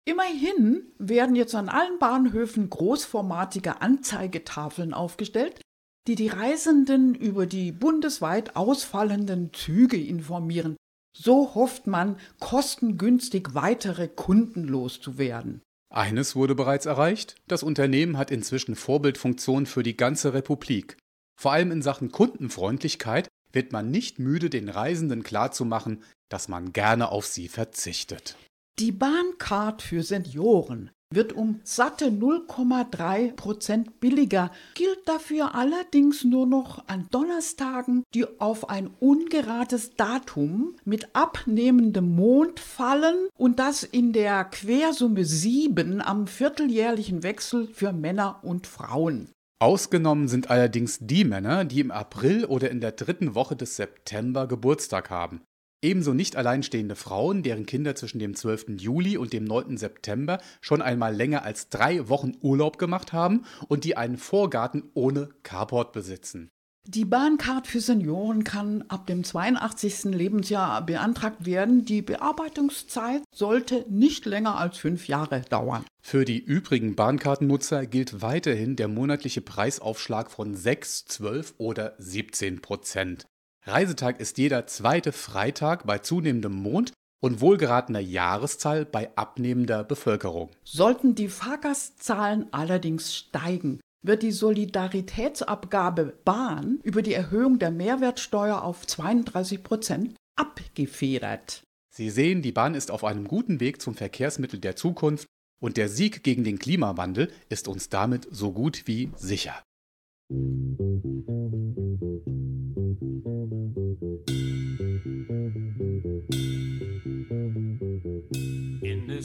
Immerhin 0.04 0.92
werden 0.98 1.36
jetzt 1.36 1.54
an 1.54 1.68
allen 1.68 1.98
Bahnhöfen 1.98 2.68
großformatige 2.68 3.80
Anzeigetafeln 3.80 4.92
aufgestellt, 4.92 5.61
die 6.08 6.14
die 6.14 6.28
Reisenden 6.28 7.14
über 7.14 7.46
die 7.46 7.72
bundesweit 7.72 8.56
ausfallenden 8.56 9.52
Züge 9.52 9.96
informieren. 9.96 10.76
So 11.16 11.54
hofft 11.54 11.86
man, 11.86 12.16
kostengünstig 12.40 13.54
weitere 13.54 14.08
Kunden 14.08 14.64
loszuwerden. 14.64 15.60
Eines 15.92 16.34
wurde 16.34 16.54
bereits 16.54 16.86
erreicht, 16.86 17.36
das 17.48 17.62
Unternehmen 17.62 18.16
hat 18.16 18.30
inzwischen 18.30 18.76
Vorbildfunktion 18.76 19.66
für 19.66 19.82
die 19.82 19.96
ganze 19.96 20.32
Republik. 20.32 20.96
Vor 21.38 21.52
allem 21.52 21.70
in 21.70 21.82
Sachen 21.82 22.10
Kundenfreundlichkeit 22.10 23.28
wird 23.52 23.72
man 23.72 23.90
nicht 23.90 24.18
müde, 24.18 24.48
den 24.48 24.70
Reisenden 24.70 25.22
klarzumachen, 25.22 26.02
dass 26.30 26.48
man 26.48 26.72
gerne 26.72 27.10
auf 27.10 27.26
sie 27.26 27.48
verzichtet. 27.48 28.38
Die 28.78 28.92
Bahncard 28.92 29.82
für 29.82 30.02
Senioren 30.02 30.90
wird 31.14 31.32
um 31.32 31.60
satte 31.64 32.06
0,3 32.06 33.34
Prozent 33.34 34.00
billiger, 34.00 34.50
gilt 34.74 35.06
dafür 35.06 35.54
allerdings 35.54 36.24
nur 36.24 36.46
noch 36.46 36.86
an 36.88 37.08
Donnerstagen, 37.10 38.04
die 38.14 38.26
auf 38.40 38.68
ein 38.68 38.90
ungerates 39.00 39.94
Datum 39.96 40.74
mit 40.84 41.14
abnehmendem 41.14 42.14
Mond 42.14 42.60
fallen 42.60 43.28
und 43.36 43.58
das 43.58 43.82
in 43.82 44.12
der 44.12 44.44
Quersumme 44.44 45.24
7 45.24 46.00
am 46.00 46.26
vierteljährlichen 46.26 47.22
Wechsel 47.22 47.68
für 47.68 47.92
Männer 47.92 48.40
und 48.42 48.66
Frauen. 48.66 49.28
Ausgenommen 49.62 50.26
sind 50.26 50.50
allerdings 50.50 50.98
die 51.00 51.24
Männer, 51.24 51.64
die 51.64 51.78
im 51.78 51.92
April 51.92 52.46
oder 52.46 52.68
in 52.68 52.80
der 52.80 52.90
dritten 52.90 53.36
Woche 53.36 53.54
des 53.54 53.76
September 53.76 54.48
Geburtstag 54.48 55.08
haben. 55.08 55.40
Ebenso 55.84 56.14
nicht 56.14 56.36
alleinstehende 56.36 56.94
Frauen, 56.94 57.42
deren 57.42 57.66
Kinder 57.66 57.96
zwischen 57.96 58.20
dem 58.20 58.36
12. 58.36 58.80
Juli 58.80 59.16
und 59.16 59.32
dem 59.32 59.42
9. 59.42 59.76
September 59.76 60.38
schon 60.60 60.80
einmal 60.80 61.12
länger 61.12 61.42
als 61.42 61.70
drei 61.70 62.08
Wochen 62.08 62.34
Urlaub 62.40 62.78
gemacht 62.78 63.12
haben 63.12 63.44
und 63.66 63.82
die 63.82 63.96
einen 63.96 64.16
Vorgarten 64.16 64.84
ohne 64.94 65.30
Carport 65.42 65.92
besitzen. 65.92 66.50
Die 66.86 67.04
Bahncard 67.04 67.68
für 67.68 67.80
Senioren 67.80 68.42
kann 68.42 68.84
ab 68.88 69.06
dem 69.06 69.22
82. 69.22 70.04
Lebensjahr 70.16 70.84
beantragt 70.84 71.46
werden. 71.46 71.84
Die 71.84 72.02
Bearbeitungszeit 72.02 73.22
sollte 73.32 73.84
nicht 73.88 74.26
länger 74.26 74.58
als 74.58 74.78
fünf 74.78 75.06
Jahre 75.06 75.42
dauern. 75.42 75.84
Für 76.00 76.24
die 76.24 76.40
übrigen 76.40 76.96
Bahnkartennutzer 76.96 77.86
gilt 77.86 78.20
weiterhin 78.20 78.74
der 78.74 78.88
monatliche 78.88 79.40
Preisaufschlag 79.40 80.30
von 80.32 80.56
6, 80.56 81.04
12 81.04 81.54
oder 81.58 81.94
17 81.98 82.60
Prozent. 82.60 83.26
Reisetag 83.64 84.18
ist 84.18 84.38
jeder 84.38 84.66
zweite 84.66 85.12
Freitag 85.12 85.86
bei 85.86 85.98
zunehmendem 85.98 86.52
Mond 86.52 86.92
und 87.20 87.40
wohlgeratener 87.40 88.00
Jahreszahl 88.00 88.84
bei 88.84 89.16
abnehmender 89.16 89.84
Bevölkerung. 89.84 90.50
Sollten 90.64 91.14
die 91.14 91.28
Fahrgastzahlen 91.28 92.52
allerdings 92.52 93.14
steigen, 93.14 93.80
wird 94.04 94.24
die 94.24 94.32
Solidaritätsabgabe 94.32 96.18
Bahn 96.24 96.80
über 96.82 97.02
die 97.02 97.14
Erhöhung 97.14 97.60
der 97.60 97.70
Mehrwertsteuer 97.70 98.62
auf 98.62 98.84
32 98.84 99.62
Prozent 99.62 100.16
abgefedert. 100.34 101.62
Sie 101.88 102.10
sehen, 102.10 102.42
die 102.42 102.50
Bahn 102.50 102.74
ist 102.74 102.90
auf 102.90 103.04
einem 103.04 103.28
guten 103.28 103.60
Weg 103.60 103.80
zum 103.80 103.94
Verkehrsmittel 103.94 104.58
der 104.58 104.74
Zukunft 104.74 105.26
und 105.60 105.76
der 105.76 105.88
Sieg 105.88 106.24
gegen 106.24 106.42
den 106.42 106.58
Klimawandel 106.58 107.30
ist 107.48 107.68
uns 107.68 107.88
damit 107.90 108.26
so 108.28 108.50
gut 108.50 108.88
wie 108.88 109.12
sicher. 109.14 109.62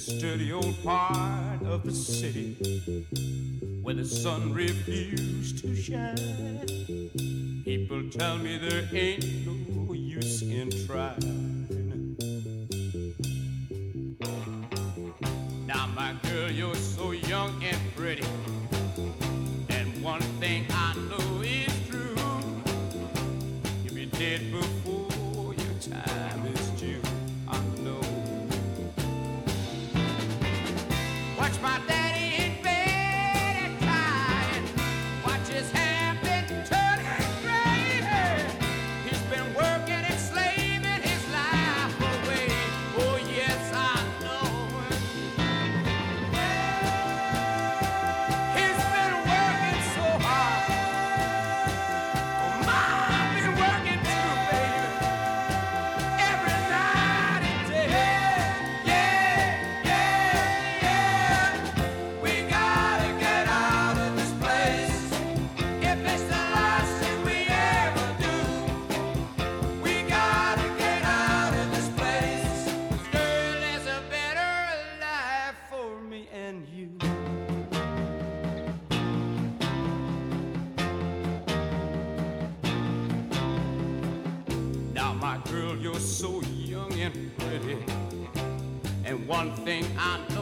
Dirty 0.05 0.53
old 0.53 0.83
part 0.83 1.63
of 1.63 1.83
the 1.83 1.91
city 1.91 2.53
where 3.81 3.95
the 3.95 4.05
sun 4.05 4.53
refused 4.53 5.57
to 5.63 5.75
shine, 5.75 6.15
people 7.65 8.07
tell 8.11 8.37
me 8.37 8.59
there 8.59 8.87
ain't 8.93 9.25
no 9.47 9.93
use 9.93 10.43
in 10.43 10.69
trying. 10.85 11.65
Now, 15.65 15.87
my 15.95 16.13
girl, 16.29 16.51
you're 16.51 16.75
so 16.75 17.09
young 17.11 17.63
and 17.63 17.95
pretty, 17.95 18.23
And 89.67 89.83
one 89.97 90.36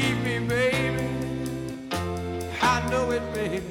leave 0.00 0.22
me, 0.24 0.38
baby. 0.46 1.08
I 2.62 2.80
know 2.90 3.10
it, 3.12 3.22
baby. 3.34 3.62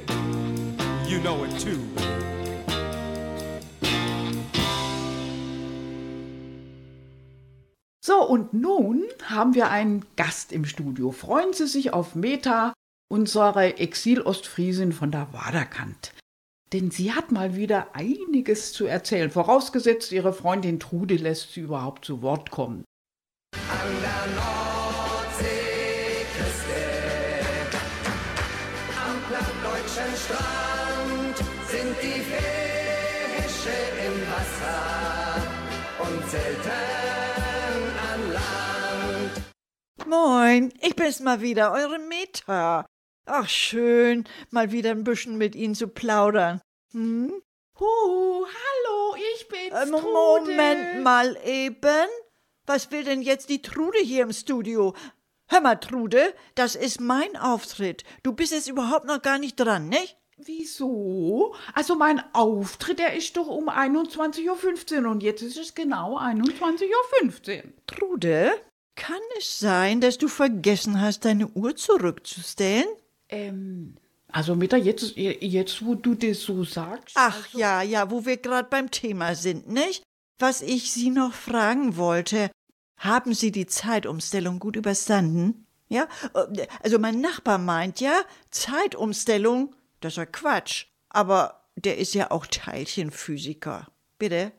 You 1.07 1.19
know 1.19 1.43
it 1.43 1.59
too. 1.59 1.79
So, 8.01 8.23
und 8.23 8.53
nun 8.53 9.03
haben 9.23 9.53
wir 9.53 9.69
einen 9.69 10.05
Gast 10.15 10.51
im 10.51 10.65
Studio. 10.65 11.11
Freuen 11.11 11.53
Sie 11.53 11.67
sich 11.67 11.93
auf 11.93 12.15
Meta, 12.15 12.73
unsere 13.07 13.77
Exil-Ostfriesin 13.77 14.93
von 14.93 15.11
der 15.11 15.31
Waderkant. 15.31 16.13
Denn 16.73 16.91
sie 16.91 17.13
hat 17.13 17.31
mal 17.31 17.55
wieder 17.55 17.95
einiges 17.95 18.73
zu 18.73 18.85
erzählen, 18.85 19.31
vorausgesetzt, 19.31 20.11
ihre 20.11 20.33
Freundin 20.33 20.79
Trude 20.79 21.15
lässt 21.15 21.53
sie 21.53 21.61
überhaupt 21.61 22.05
zu 22.05 22.21
Wort 22.21 22.51
kommen. 22.51 22.83
Moin, 40.09 40.73
ich 40.81 40.95
bin's 40.95 41.19
mal 41.19 41.39
wieder, 41.39 41.71
eure 41.71 41.99
Meta. 41.99 42.83
Ach, 43.27 43.47
schön, 43.47 44.23
mal 44.49 44.71
wieder 44.71 44.89
ein 44.89 45.03
bisschen 45.03 45.37
mit 45.37 45.55
Ihnen 45.55 45.75
zu 45.75 45.87
plaudern. 45.87 46.61
Hm? 46.93 47.31
Hu, 47.79 47.85
hallo, 47.85 49.15
ich 49.35 49.47
bin's, 49.47 49.71
Äh, 49.71 49.85
Trude. 49.85 50.11
Moment 50.11 51.03
mal 51.03 51.37
eben. 51.45 52.07
Was 52.65 52.89
will 52.89 53.03
denn 53.03 53.21
jetzt 53.21 53.49
die 53.49 53.61
Trude 53.61 53.99
hier 53.99 54.23
im 54.23 54.33
Studio? 54.33 54.95
Hör 55.47 55.61
mal, 55.61 55.75
Trude, 55.75 56.33
das 56.55 56.75
ist 56.75 56.99
mein 56.99 57.35
Auftritt. 57.37 58.03
Du 58.23 58.33
bist 58.33 58.51
jetzt 58.51 58.67
überhaupt 58.67 59.05
noch 59.05 59.21
gar 59.21 59.37
nicht 59.37 59.59
dran, 59.59 59.89
nicht? 59.89 60.17
Wieso? 60.37 61.53
Also 61.75 61.93
mein 61.93 62.23
Auftritt, 62.33 62.97
der 62.97 63.13
ist 63.13 63.37
doch 63.37 63.47
um 63.47 63.69
21.15 63.69 65.03
Uhr 65.03 65.11
und 65.11 65.21
jetzt 65.21 65.43
ist 65.43 65.57
es 65.57 65.75
genau 65.75 66.17
21.15 66.17 67.57
Uhr. 67.57 67.73
Trude, 67.85 68.51
kann 68.99 69.21
es 69.39 69.59
sein, 69.59 70.01
dass 70.01 70.17
du 70.17 70.27
vergessen 70.27 71.01
hast, 71.01 71.25
deine 71.25 71.47
Uhr 71.47 71.75
zurückzustellen? 71.75 72.85
Ähm, 73.29 73.95
also 74.27 74.55
Meta, 74.55 74.77
jetzt, 74.77 75.15
jetzt 75.15 75.83
wo 75.83 75.95
du 75.95 76.13
das 76.13 76.41
so 76.41 76.63
sagst. 76.63 77.15
Ach 77.17 77.47
ja, 77.53 77.81
ja, 77.81 78.11
wo 78.11 78.25
wir 78.25 78.37
gerade 78.37 78.67
beim 78.69 78.91
Thema 78.91 79.33
sind, 79.33 79.67
nicht? 79.67 80.03
Was 80.37 80.61
ich 80.61 80.91
Sie 80.91 81.09
noch 81.09 81.33
fragen 81.33 81.97
wollte, 81.97 82.51
haben 82.97 83.33
Sie 83.33 83.51
die 83.51 83.65
Zeitumstellung 83.65 84.59
gut 84.59 84.75
überstanden? 84.75 85.65
Ja, 85.87 86.07
also 86.83 86.99
mein 86.99 87.19
Nachbar 87.19 87.57
meint 87.57 87.99
ja, 87.99 88.21
Zeitumstellung, 88.51 89.73
das 90.01 90.13
ist 90.13 90.17
ja 90.17 90.25
Quatsch. 90.25 90.85
Aber 91.09 91.63
der 91.75 91.97
ist 91.97 92.13
ja 92.13 92.29
auch 92.29 92.45
Teilchenphysiker. 92.45 93.87
Bitte? 94.19 94.51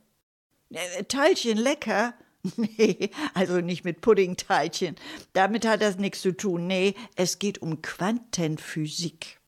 Äh, 0.70 1.04
Teilchen 1.04 1.58
lecker? 1.58 2.14
Nee, 2.56 3.10
also 3.34 3.60
nicht 3.60 3.84
mit 3.84 4.00
Puddingteilchen. 4.00 4.96
Damit 5.32 5.66
hat 5.66 5.82
das 5.82 5.98
nichts 5.98 6.22
zu 6.22 6.36
tun. 6.36 6.66
Nee, 6.66 6.96
es 7.16 7.38
geht 7.38 7.62
um 7.62 7.82
Quantenphysik. 7.82 9.38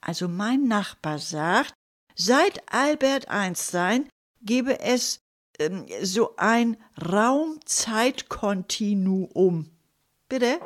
Also 0.00 0.28
mein 0.28 0.64
Nachbar 0.64 1.18
sagt, 1.18 1.74
seit 2.14 2.62
Albert 2.72 3.28
Einstein 3.28 4.08
gebe 4.42 4.78
es 4.80 5.20
ähm, 5.58 5.86
so 6.02 6.36
ein 6.36 6.76
Raumzeitkontinuum. 7.00 9.70
Bitte? 10.28 10.60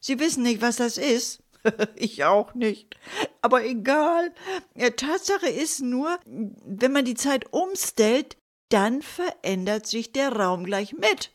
Sie 0.00 0.18
wissen 0.18 0.42
nicht, 0.42 0.60
was 0.62 0.76
das 0.76 0.98
ist? 0.98 1.44
ich 1.96 2.24
auch 2.24 2.54
nicht. 2.54 2.96
Aber 3.42 3.64
egal. 3.64 4.32
Ja, 4.74 4.90
Tatsache 4.90 5.48
ist 5.48 5.80
nur, 5.80 6.18
wenn 6.24 6.92
man 6.92 7.04
die 7.04 7.14
Zeit 7.14 7.52
umstellt, 7.52 8.36
dann 8.74 9.02
verändert 9.02 9.86
sich 9.86 10.10
der 10.10 10.32
Raum 10.32 10.64
gleich 10.64 10.94
mit. 10.94 11.30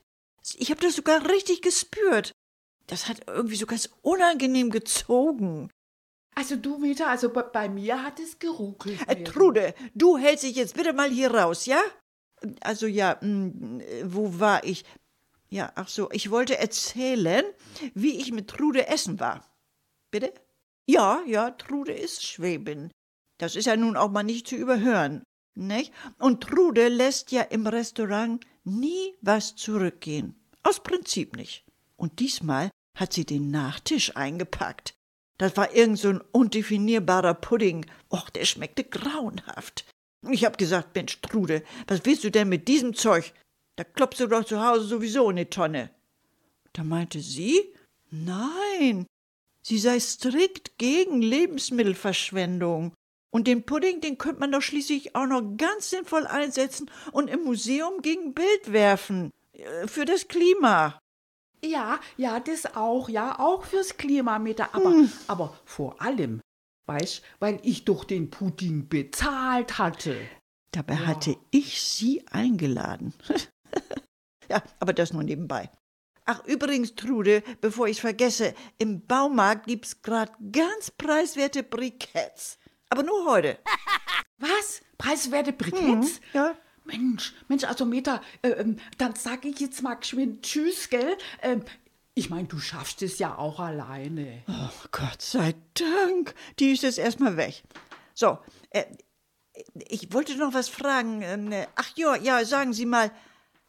Ich 0.57 0.71
habe 0.71 0.81
das 0.81 0.97
sogar 0.97 1.29
richtig 1.29 1.61
gespürt. 1.61 2.33
Das 2.87 3.07
hat 3.07 3.21
irgendwie 3.27 3.55
so 3.55 3.65
ganz 3.65 3.89
unangenehm 4.01 4.71
gezogen. 4.71 5.69
Also 6.35 6.57
du, 6.57 6.77
Meta, 6.79 7.07
also 7.07 7.31
bei, 7.31 7.43
bei 7.43 7.69
mir 7.69 8.03
hat 8.03 8.19
es 8.19 8.39
geruckelt. 8.39 8.99
Äh, 9.07 9.23
Trude, 9.23 9.73
du 9.95 10.17
hältst 10.17 10.43
dich 10.43 10.57
jetzt 10.57 10.75
bitte 10.75 10.91
mal 10.91 11.09
hier 11.09 11.33
raus, 11.33 11.65
ja? 11.65 11.81
Also 12.59 12.87
ja, 12.87 13.17
mh, 13.21 13.83
wo 14.03 14.37
war 14.39 14.65
ich? 14.65 14.83
Ja, 15.49 15.71
ach 15.75 15.87
so, 15.87 16.09
ich 16.11 16.31
wollte 16.31 16.57
erzählen, 16.57 17.45
wie 17.93 18.17
ich 18.17 18.33
mit 18.33 18.49
Trude 18.49 18.87
essen 18.87 19.19
war. 19.21 19.49
Bitte? 20.11 20.33
Ja, 20.89 21.21
ja, 21.25 21.51
Trude 21.51 21.93
ist 21.93 22.25
Schwäbin. 22.25 22.91
Das 23.37 23.55
ist 23.55 23.65
ja 23.65 23.77
nun 23.77 23.95
auch 23.95 24.11
mal 24.11 24.23
nicht 24.23 24.45
zu 24.47 24.57
überhören, 24.57 25.23
nicht? 25.55 25.93
Und 26.17 26.41
Trude 26.41 26.87
lässt 26.87 27.31
ja 27.31 27.41
im 27.41 27.67
Restaurant 27.67 28.45
nie 28.63 29.15
was 29.21 29.55
zurückgehen. 29.55 30.35
Aus 30.63 30.81
Prinzip 30.81 31.35
nicht. 31.35 31.65
Und 31.95 32.19
diesmal 32.19 32.69
hat 32.97 33.13
sie 33.13 33.25
den 33.25 33.51
Nachtisch 33.51 34.15
eingepackt. 34.15 34.93
Das 35.37 35.55
war 35.55 35.73
irgend 35.73 35.99
so 35.99 36.09
ein 36.09 36.21
undefinierbarer 36.31 37.33
Pudding. 37.33 37.85
Och, 38.11 38.29
der 38.29 38.45
schmeckte 38.45 38.83
grauenhaft. 38.83 39.85
Ich 40.29 40.43
hab 40.43 40.57
gesagt, 40.57 40.95
Mensch, 40.95 41.21
Trude, 41.21 41.63
was 41.87 42.03
willst 42.03 42.25
du 42.25 42.31
denn 42.31 42.49
mit 42.49 42.67
diesem 42.67 42.93
Zeug? 42.93 43.33
Da 43.77 43.85
klopfst 43.85 44.19
du 44.19 44.27
doch 44.27 44.43
zu 44.43 44.61
Hause 44.61 44.85
sowieso 44.85 45.29
in 45.29 45.37
die 45.37 45.45
Tonne. 45.45 45.91
Da 46.73 46.83
meinte 46.83 47.21
sie, 47.21 47.73
nein, 48.11 49.07
sie 49.61 49.79
sei 49.79 49.97
strikt 49.99 50.77
gegen 50.77 51.21
Lebensmittelverschwendung. 51.21 52.93
Und 53.31 53.47
den 53.47 53.63
Pudding, 53.63 54.01
den 54.01 54.17
könnte 54.17 54.39
man 54.39 54.51
doch 54.51 54.61
schließlich 54.61 55.15
auch 55.15 55.27
noch 55.27 55.43
ganz 55.57 55.89
sinnvoll 55.91 56.25
einsetzen 56.25 56.89
und 57.11 57.29
im 57.29 57.43
Museum 57.43 58.01
gegen 58.01 58.33
Bild 58.33 58.71
werfen. 58.73 59.31
Äh, 59.53 59.87
Für 59.87 60.05
das 60.05 60.27
Klima. 60.27 60.99
Ja, 61.63 61.99
ja, 62.17 62.39
das 62.39 62.75
auch, 62.75 63.09
ja, 63.09 63.37
auch 63.37 63.65
fürs 63.65 63.97
Klimameter, 63.97 64.73
aber, 64.73 64.91
Hm. 64.91 65.11
aber 65.27 65.57
vor 65.65 66.01
allem, 66.01 66.41
weißt, 66.87 67.21
weil 67.39 67.59
ich 67.63 67.85
doch 67.85 68.05
den 68.05 68.29
Pudding 68.29 68.87
bezahlt 68.87 69.77
hatte. 69.77 70.17
Dabei 70.71 70.95
hatte 70.95 71.35
ich 71.51 71.81
sie 71.81 72.25
eingeladen. 72.27 73.13
ja, 74.49 74.63
aber 74.79 74.93
das 74.93 75.11
nur 75.13 75.23
nebenbei. 75.23 75.69
Ach, 76.25 76.45
übrigens, 76.45 76.95
Trude, 76.95 77.43
bevor 77.59 77.87
ich's 77.87 77.99
vergesse, 77.99 78.53
im 78.77 79.05
Baumarkt 79.05 79.65
gibt's 79.67 80.01
grad 80.01 80.31
ganz 80.51 80.91
preiswerte 80.91 81.63
Briketts. 81.63 82.59
Aber 82.89 83.03
nur 83.03 83.25
heute. 83.25 83.57
Was? 84.39 84.81
Preiswerte 84.97 85.53
Briketts? 85.53 86.21
Ja. 86.33 86.55
Mensch, 86.85 87.35
Mensch, 87.47 87.63
also 87.65 87.85
Meta, 87.85 88.21
äh, 88.41 88.49
ähm, 88.49 88.77
dann 88.97 89.15
sag 89.15 89.45
ich 89.45 89.59
jetzt 89.59 89.83
mal 89.83 89.95
geschwind 89.95 90.43
Tschüss, 90.43 90.89
gell? 90.89 91.17
Ähm, 91.41 91.63
ich 92.15 92.29
mein, 92.29 92.47
du 92.47 92.59
schaffst 92.59 93.01
es 93.03 93.19
ja 93.19 93.37
auch 93.37 93.59
alleine. 93.59 94.43
Oh, 94.47 94.87
Gott 94.91 95.21
sei 95.21 95.53
Dank. 95.75 96.33
Die 96.57 96.71
ist 96.71 96.83
jetzt 96.83 96.97
erstmal 96.97 97.37
weg. 97.37 97.63
So, 98.13 98.39
äh, 98.71 98.85
ich 99.87 100.11
wollte 100.13 100.35
noch 100.35 100.53
was 100.53 100.67
fragen. 100.67 101.21
Ähm, 101.21 101.51
äh, 101.51 101.67
ach 101.75 101.91
ja, 101.95 102.15
ja, 102.15 102.43
sagen 102.43 102.73
Sie 102.73 102.85
mal, 102.85 103.11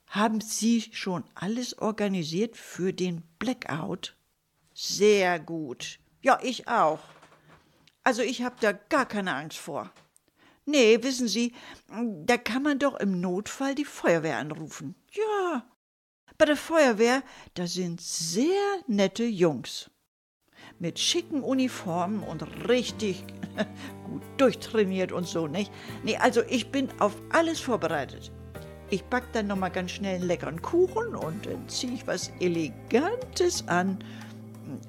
haben 0.06 0.40
Sie 0.40 0.90
schon 0.92 1.24
alles 1.34 1.78
organisiert 1.78 2.56
für 2.56 2.92
den 2.92 3.22
Blackout? 3.38 4.16
Sehr 4.74 5.38
gut. 5.38 5.98
Ja, 6.22 6.38
ich 6.42 6.66
auch. 6.68 7.00
Also 8.04 8.22
ich 8.22 8.42
habe 8.42 8.56
da 8.60 8.72
gar 8.72 9.06
keine 9.06 9.34
Angst 9.34 9.58
vor. 9.58 9.92
Nee, 10.66 11.02
wissen 11.02 11.28
Sie, 11.28 11.52
da 11.88 12.36
kann 12.36 12.62
man 12.62 12.78
doch 12.78 12.94
im 13.00 13.20
Notfall 13.20 13.74
die 13.74 13.84
Feuerwehr 13.84 14.38
anrufen. 14.38 14.94
Ja. 15.12 15.64
Bei 16.38 16.44
der 16.44 16.56
Feuerwehr, 16.56 17.22
da 17.54 17.66
sind 17.66 18.00
sehr 18.00 18.78
nette 18.86 19.24
Jungs. 19.24 19.90
Mit 20.78 20.98
schicken 20.98 21.42
Uniformen 21.42 22.22
und 22.22 22.42
richtig 22.68 23.24
gut 24.06 24.22
durchtrainiert 24.38 25.12
und 25.12 25.26
so, 25.26 25.46
nicht? 25.46 25.72
Nee, 26.02 26.16
also 26.16 26.42
ich 26.48 26.70
bin 26.70 26.88
auf 27.00 27.16
alles 27.30 27.60
vorbereitet. 27.60 28.30
Ich 28.90 29.04
back 29.04 29.24
dann 29.32 29.46
nochmal 29.46 29.70
ganz 29.70 29.92
schnell 29.92 30.16
einen 30.16 30.26
leckeren 30.26 30.62
Kuchen 30.62 31.14
und 31.14 31.46
dann 31.46 31.68
ziehe 31.68 31.92
ich 31.94 32.06
was 32.06 32.32
Elegantes 32.40 33.66
an. 33.68 34.02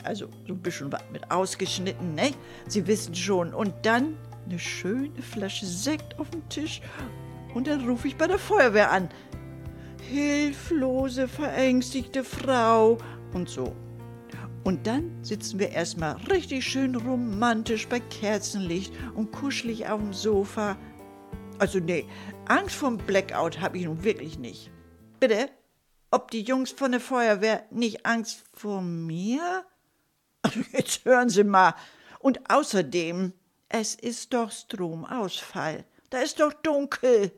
Also 0.04 0.28
so 0.48 0.54
ein 0.54 0.62
bisschen 0.62 0.92
was 0.92 1.04
mit 1.12 1.30
ausgeschnitten, 1.32 2.16
ne? 2.16 2.32
Sie 2.68 2.86
wissen 2.88 3.16
schon. 3.16 3.54
Und 3.54 3.74
dann 3.84 4.18
eine 4.46 4.60
schöne 4.60 5.22
Flasche 5.22 5.66
Sekt 5.66 6.20
auf 6.20 6.30
dem 6.30 6.48
Tisch. 6.50 6.82
Und 7.54 7.68
dann 7.68 7.88
rufe 7.88 8.08
ich 8.08 8.16
bei 8.16 8.28
der 8.28 8.40
Feuerwehr 8.40 8.92
an. 8.92 9.10
Hilflose, 10.10 11.28
verängstigte 11.28 12.24
Frau 12.24 12.98
und 13.34 13.50
so. 13.50 13.76
Und 14.64 14.86
dann 14.86 15.24
sitzen 15.24 15.60
wir 15.60 15.70
erstmal 15.70 16.18
richtig 16.30 16.66
schön 16.66 16.96
romantisch 16.96 17.88
bei 17.88 18.00
Kerzenlicht 18.00 18.94
und 19.16 19.32
kuschelig 19.32 19.88
auf 19.88 20.00
dem 20.00 20.14
Sofa. 20.14 20.78
Also 21.58 21.80
nee, 21.80 22.06
Angst 22.48 22.76
vom 22.76 22.98
Blackout 22.98 23.60
habe 23.60 23.78
ich 23.78 23.86
nun 23.86 24.04
wirklich 24.04 24.38
nicht. 24.38 24.72
Bitte? 25.20 25.50
Ob 26.12 26.30
die 26.30 26.42
Jungs 26.42 26.72
von 26.72 26.92
der 26.92 27.00
Feuerwehr 27.00 27.64
nicht 27.72 28.06
Angst 28.06 28.44
vor 28.54 28.82
mir? 28.82 29.64
Jetzt 30.72 31.06
hören 31.06 31.30
Sie 31.30 31.44
mal. 31.44 31.76
Und 32.20 32.50
außerdem, 32.50 33.34
Es 33.70 33.96
ist 33.96 34.34
doch 34.34 34.52
Stromausfall. 34.52 35.86
Da 36.10 36.20
ist 36.20 36.42
doch 36.42 36.52
dunkel. 36.52 37.32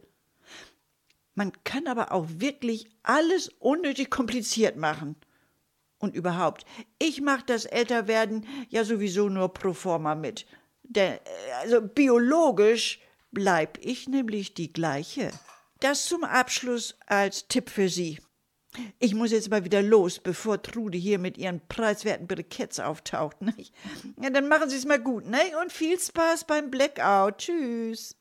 Man 1.35 1.51
kann 1.63 1.87
aber 1.87 2.11
auch 2.11 2.25
wirklich 2.27 2.87
alles 3.03 3.49
unnötig 3.59 4.09
kompliziert 4.09 4.75
machen. 4.75 5.15
Und 5.99 6.15
überhaupt, 6.15 6.65
ich 6.99 7.21
mache 7.21 7.43
das 7.45 7.65
Älterwerden 7.65 8.45
ja 8.69 8.83
sowieso 8.83 9.29
nur 9.29 9.53
pro 9.53 9.73
forma 9.73 10.15
mit. 10.15 10.45
Denn, 10.83 11.13
äh, 11.13 11.19
also 11.61 11.81
biologisch 11.81 12.99
bleib 13.31 13.77
ich 13.79 14.09
nämlich 14.09 14.53
die 14.53 14.73
gleiche. 14.73 15.31
Das 15.79 16.05
zum 16.05 16.23
Abschluss 16.23 16.97
als 17.05 17.47
Tipp 17.47 17.69
für 17.69 17.89
Sie. 17.89 18.19
Ich 18.99 19.13
muss 19.13 19.31
jetzt 19.31 19.49
mal 19.49 19.65
wieder 19.65 19.81
los, 19.81 20.19
bevor 20.19 20.61
Trude 20.61 20.97
hier 20.97 21.19
mit 21.19 21.37
ihren 21.37 21.61
preiswerten 21.67 22.27
Briketts 22.27 22.79
auftaucht. 22.79 23.41
Ne? 23.41 23.53
Ja, 24.21 24.29
dann 24.29 24.47
machen 24.47 24.69
Sie 24.69 24.77
es 24.77 24.85
mal 24.85 24.99
gut, 24.99 25.27
ne? 25.27 25.39
Und 25.61 25.71
viel 25.71 25.99
Spaß 25.99 26.45
beim 26.45 26.71
Blackout. 26.71 27.37
Tschüss. 27.37 28.15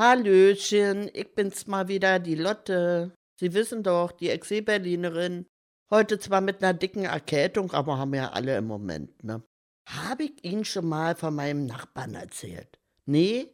Hallöchen, 0.00 1.10
ich 1.12 1.34
bin's 1.34 1.66
mal 1.66 1.88
wieder, 1.88 2.20
die 2.20 2.34
Lotte. 2.34 3.12
Sie 3.38 3.52
wissen 3.52 3.82
doch, 3.82 4.12
die 4.12 4.30
Ex-Berlinerin. 4.30 5.44
Heute 5.90 6.18
zwar 6.18 6.40
mit 6.40 6.62
einer 6.62 6.72
dicken 6.72 7.04
Erkältung, 7.04 7.72
aber 7.72 7.98
haben 7.98 8.14
ja 8.14 8.30
alle 8.30 8.56
im 8.56 8.66
Moment, 8.66 9.22
ne? 9.22 9.42
Habe 9.86 10.24
ich 10.24 10.42
Ihnen 10.42 10.64
schon 10.64 10.86
mal 10.88 11.16
von 11.16 11.34
meinem 11.34 11.66
Nachbarn 11.66 12.14
erzählt? 12.14 12.78
Nee? 13.04 13.52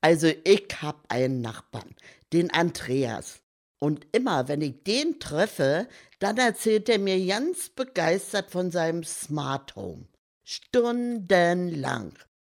Also 0.00 0.26
ich 0.42 0.66
hab 0.82 1.04
einen 1.12 1.40
Nachbarn, 1.42 1.94
den 2.32 2.50
Andreas. 2.50 3.44
Und 3.78 4.04
immer, 4.10 4.48
wenn 4.48 4.62
ich 4.62 4.82
den 4.82 5.20
treffe, 5.20 5.86
dann 6.18 6.38
erzählt 6.38 6.88
er 6.88 6.98
mir 6.98 7.24
ganz 7.24 7.68
begeistert 7.68 8.50
von 8.50 8.72
seinem 8.72 9.04
Smart 9.04 9.76
Home. 9.76 10.08
Stundenlang. 10.42 12.18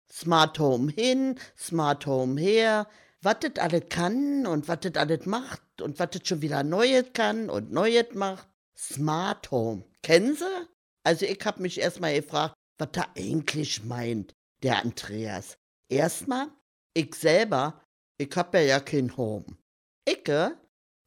Smart 0.10 0.58
Home 0.58 0.89
hin, 0.89 1.38
Smart 1.58 2.06
Home 2.06 2.39
her, 2.39 2.88
was 3.25 3.39
das 3.39 3.55
alles 3.57 3.89
kann 3.89 4.45
und 4.45 4.67
was 4.67 4.79
das 4.81 4.95
alles 4.95 5.25
macht 5.25 5.81
und 5.81 5.97
was 5.97 6.11
das 6.11 6.27
schon 6.27 6.41
wieder 6.41 6.61
Neues 6.63 7.05
kann 7.13 7.49
und 7.49 7.71
Neues 7.71 8.13
macht. 8.13 8.47
Smart 8.77 9.49
Home. 9.49 9.83
Kennen 10.03 10.35
Sie? 10.35 10.45
Also 11.03 11.25
ich 11.25 11.43
hab 11.43 11.59
mich 11.59 11.79
erstmal 11.79 12.13
gefragt, 12.13 12.53
was 12.77 12.89
er 12.93 13.09
eigentlich 13.17 13.83
meint, 13.83 14.33
der 14.61 14.83
Andreas. 14.83 15.57
Erstmal, 15.89 16.49
ich 16.93 17.15
selber, 17.15 17.81
ich 18.17 18.29
hab 18.35 18.53
ja 18.53 18.61
ja 18.61 18.79
kein 18.79 19.17
Home. 19.17 19.45
Icke, 20.07 20.57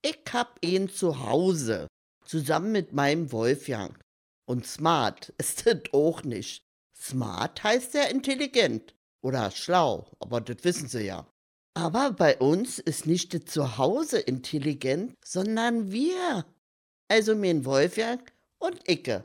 ich 0.02 0.22
hab 0.32 0.58
ihn 0.64 0.88
zu 0.88 1.24
Hause, 1.24 1.86
zusammen 2.24 2.72
mit 2.72 2.92
meinem 2.92 3.30
Wolfgang. 3.30 3.96
Und 4.44 4.66
smart 4.66 5.28
ist 5.38 5.66
das 5.66 5.82
auch 5.92 6.24
nicht. 6.24 6.64
Smart 6.96 7.62
heißt 7.62 7.94
ja 7.94 8.04
intelligent 8.04 8.94
oder 9.22 9.52
schlau, 9.52 10.10
aber 10.18 10.40
das 10.40 10.64
wissen 10.64 10.88
Sie 10.88 11.04
ja. 11.04 11.24
Aber 11.78 12.10
bei 12.10 12.36
uns 12.38 12.80
ist 12.80 13.06
nicht 13.06 13.32
das 13.34 13.44
Zuhause 13.44 14.18
intelligent, 14.18 15.14
sondern 15.24 15.92
wir. 15.92 16.44
Also 17.06 17.36
mein 17.36 17.64
Wolfgang 17.64 18.20
und 18.58 18.88
Icke. 18.90 19.24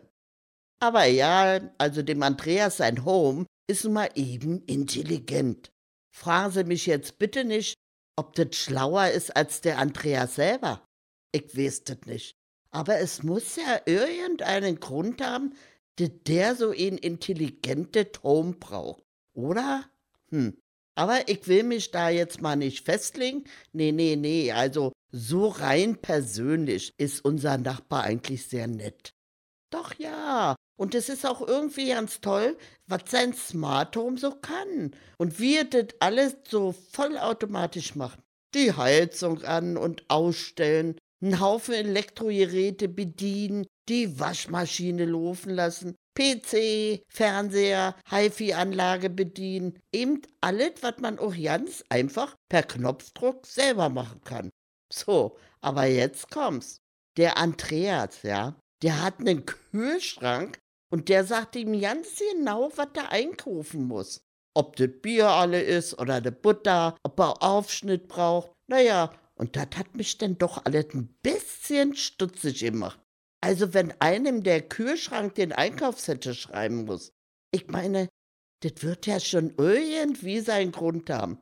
Aber 0.79 1.05
ja, 1.05 1.61
also 1.79 2.03
dem 2.03 2.21
Andreas 2.21 2.77
sein 2.77 3.05
Home 3.05 3.47
ist 3.65 3.85
nun 3.85 3.93
mal 3.93 4.11
eben 4.13 4.63
intelligent. 4.65 5.71
Fragen 6.11 6.51
Sie 6.51 6.63
mich 6.63 6.85
jetzt 6.85 7.17
bitte 7.17 7.43
nicht, 7.43 7.73
ob 8.17 8.35
das 8.35 8.55
schlauer 8.55 9.07
ist 9.07 9.35
als 9.35 9.61
der 9.61 9.79
Andreas 9.79 10.35
selber. 10.35 10.85
Ich 11.31 11.57
weiß 11.57 11.85
das 11.85 12.01
nicht. 12.05 12.35
Aber 12.69 12.99
es 12.99 13.23
muss 13.23 13.55
ja 13.55 13.81
irgendeinen 13.87 14.79
Grund 14.79 15.21
haben, 15.23 15.55
dass 15.95 16.11
der 16.27 16.55
so 16.55 16.69
ein 16.69 16.99
intelligentes 16.99 18.21
Home 18.21 18.53
braucht. 18.53 19.03
Oder? 19.33 19.89
Hm. 20.29 20.55
Aber 20.95 21.27
ich 21.27 21.47
will 21.47 21.63
mich 21.63 21.91
da 21.91 22.09
jetzt 22.09 22.41
mal 22.41 22.55
nicht 22.55 22.85
festlegen. 22.85 23.45
Nee, 23.71 23.91
nee, 23.91 24.15
nee. 24.15 24.51
Also 24.51 24.91
so 25.11 25.47
rein 25.47 25.97
persönlich 25.97 26.93
ist 26.97 27.25
unser 27.25 27.57
Nachbar 27.57 28.03
eigentlich 28.03 28.47
sehr 28.47 28.67
nett. 28.67 29.11
Doch 29.71 29.93
ja. 29.95 30.55
Und 30.77 30.95
es 30.95 31.09
ist 31.09 31.25
auch 31.25 31.41
irgendwie 31.47 31.89
ganz 31.89 32.21
toll, 32.21 32.57
was 32.87 33.03
sein 33.07 33.33
Smart 33.33 33.95
Home 33.95 34.17
so 34.17 34.31
kann. 34.31 34.91
Und 35.17 35.39
wie 35.39 35.57
er 35.57 35.65
das 35.65 35.87
alles 35.99 36.35
so 36.47 36.73
vollautomatisch 36.91 37.95
macht. 37.95 38.19
Die 38.53 38.73
Heizung 38.73 39.41
an 39.43 39.77
und 39.77 40.03
ausstellen, 40.09 40.97
einen 41.21 41.39
Haufen 41.39 41.73
Elektrogeräte 41.73 42.87
bedienen, 42.87 43.65
die 43.89 44.19
Waschmaschine 44.19 45.05
laufen 45.05 45.51
lassen, 45.51 45.95
PC, 46.15 47.03
Fernseher, 47.07 47.95
HiFi-Anlage 48.09 49.09
bedienen. 49.09 49.79
Eben 49.91 50.21
alles, 50.41 50.73
was 50.81 50.99
man 50.99 51.19
auch 51.19 51.35
ganz 51.35 51.83
einfach 51.89 52.35
per 52.49 52.63
Knopfdruck 52.63 53.45
selber 53.45 53.89
machen 53.89 54.21
kann. 54.23 54.49
So, 54.91 55.37
aber 55.61 55.85
jetzt 55.85 56.29
kommt's. 56.29 56.77
Der 57.17 57.37
Andreas, 57.37 58.23
ja, 58.23 58.55
der 58.81 59.01
hat 59.01 59.19
einen 59.19 59.45
Kühlschrank 59.45 60.59
und 60.91 61.09
der 61.09 61.25
sagt 61.25 61.55
ihm 61.55 61.79
ganz 61.79 62.21
genau, 62.33 62.71
was 62.75 62.89
er 62.95 63.11
einkaufen 63.11 63.87
muss. 63.87 64.21
Ob 64.55 64.75
das 64.75 64.89
Bier 65.01 65.29
alle 65.29 65.61
ist 65.61 65.97
oder 65.99 66.21
die 66.21 66.31
Butter, 66.31 66.95
ob 67.03 67.19
er 67.19 67.41
Aufschnitt 67.41 68.07
braucht. 68.07 68.51
Naja, 68.67 69.11
und 69.35 69.55
das 69.55 69.69
hat 69.75 69.95
mich 69.95 70.17
dann 70.17 70.37
doch 70.37 70.63
alles 70.65 70.93
ein 70.93 71.07
bisschen 71.23 71.95
stutzig 71.95 72.59
gemacht. 72.59 72.99
Also 73.43 73.73
wenn 73.73 73.91
einem 73.99 74.41
der 74.41 74.61
Kühlschrank 74.61 75.35
den 75.35 75.51
Einkaufszettel 75.51 76.33
schreiben 76.33 76.85
muss. 76.85 77.11
Ich 77.51 77.67
meine, 77.67 78.07
das 78.61 78.81
wird 78.83 79.05
ja 79.05 79.19
schon 79.19 79.53
irgendwie 79.57 80.39
seinen 80.39 80.71
Grund 80.71 81.09
haben. 81.09 81.41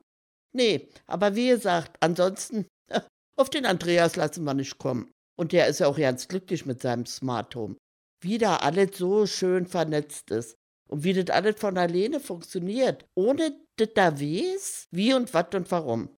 Nee, 0.52 0.88
aber 1.06 1.36
wie 1.36 1.46
gesagt, 1.46 1.96
ansonsten, 2.00 2.66
auf 3.36 3.50
den 3.50 3.66
Andreas 3.66 4.16
lassen 4.16 4.42
wir 4.42 4.52
nicht 4.52 4.78
kommen. 4.78 5.12
Und 5.38 5.52
der 5.52 5.68
ist 5.68 5.78
ja 5.78 5.86
auch 5.86 5.96
ganz 5.96 6.26
glücklich 6.26 6.66
mit 6.66 6.82
seinem 6.82 7.06
Smart 7.06 7.54
Home. 7.54 7.76
Wie 8.20 8.38
da 8.38 8.56
alles 8.56 8.98
so 8.98 9.24
schön 9.26 9.66
vernetzt 9.66 10.32
ist. 10.32 10.56
Und 10.88 11.04
wie 11.04 11.12
das 11.12 11.32
alles 11.32 11.60
von 11.60 11.78
alleine 11.78 12.18
funktioniert. 12.18 13.06
Ohne 13.14 13.64
das 13.76 13.90
da 13.94 14.20
weiß, 14.20 14.88
wie 14.90 15.14
und 15.14 15.32
was 15.32 15.54
und 15.54 15.70
warum. 15.70 16.16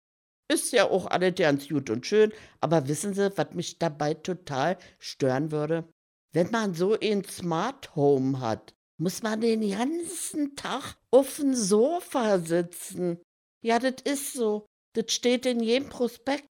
Ist 0.51 0.71
ja 0.73 0.89
auch 0.89 1.07
alles 1.07 1.35
ganz 1.35 1.67
gut 1.67 1.89
und 1.89 2.05
schön, 2.05 2.33
aber 2.59 2.87
wissen 2.87 3.13
Sie, 3.13 3.35
was 3.37 3.53
mich 3.53 3.79
dabei 3.79 4.13
total 4.13 4.77
stören 4.99 5.51
würde? 5.51 5.87
Wenn 6.33 6.51
man 6.51 6.73
so 6.73 6.97
ein 6.99 7.23
Smart 7.23 7.95
Home 7.95 8.39
hat, 8.39 8.73
muss 8.97 9.23
man 9.23 9.41
den 9.41 9.69
ganzen 9.69 10.55
Tag 10.55 10.95
auf 11.11 11.37
dem 11.37 11.55
Sofa 11.55 12.39
sitzen. 12.39 13.21
Ja, 13.63 13.79
das 13.79 14.01
ist 14.03 14.33
so. 14.33 14.65
Das 14.93 15.11
steht 15.11 15.45
in 15.45 15.61
jedem 15.61 15.89
Prospekt. 15.89 16.47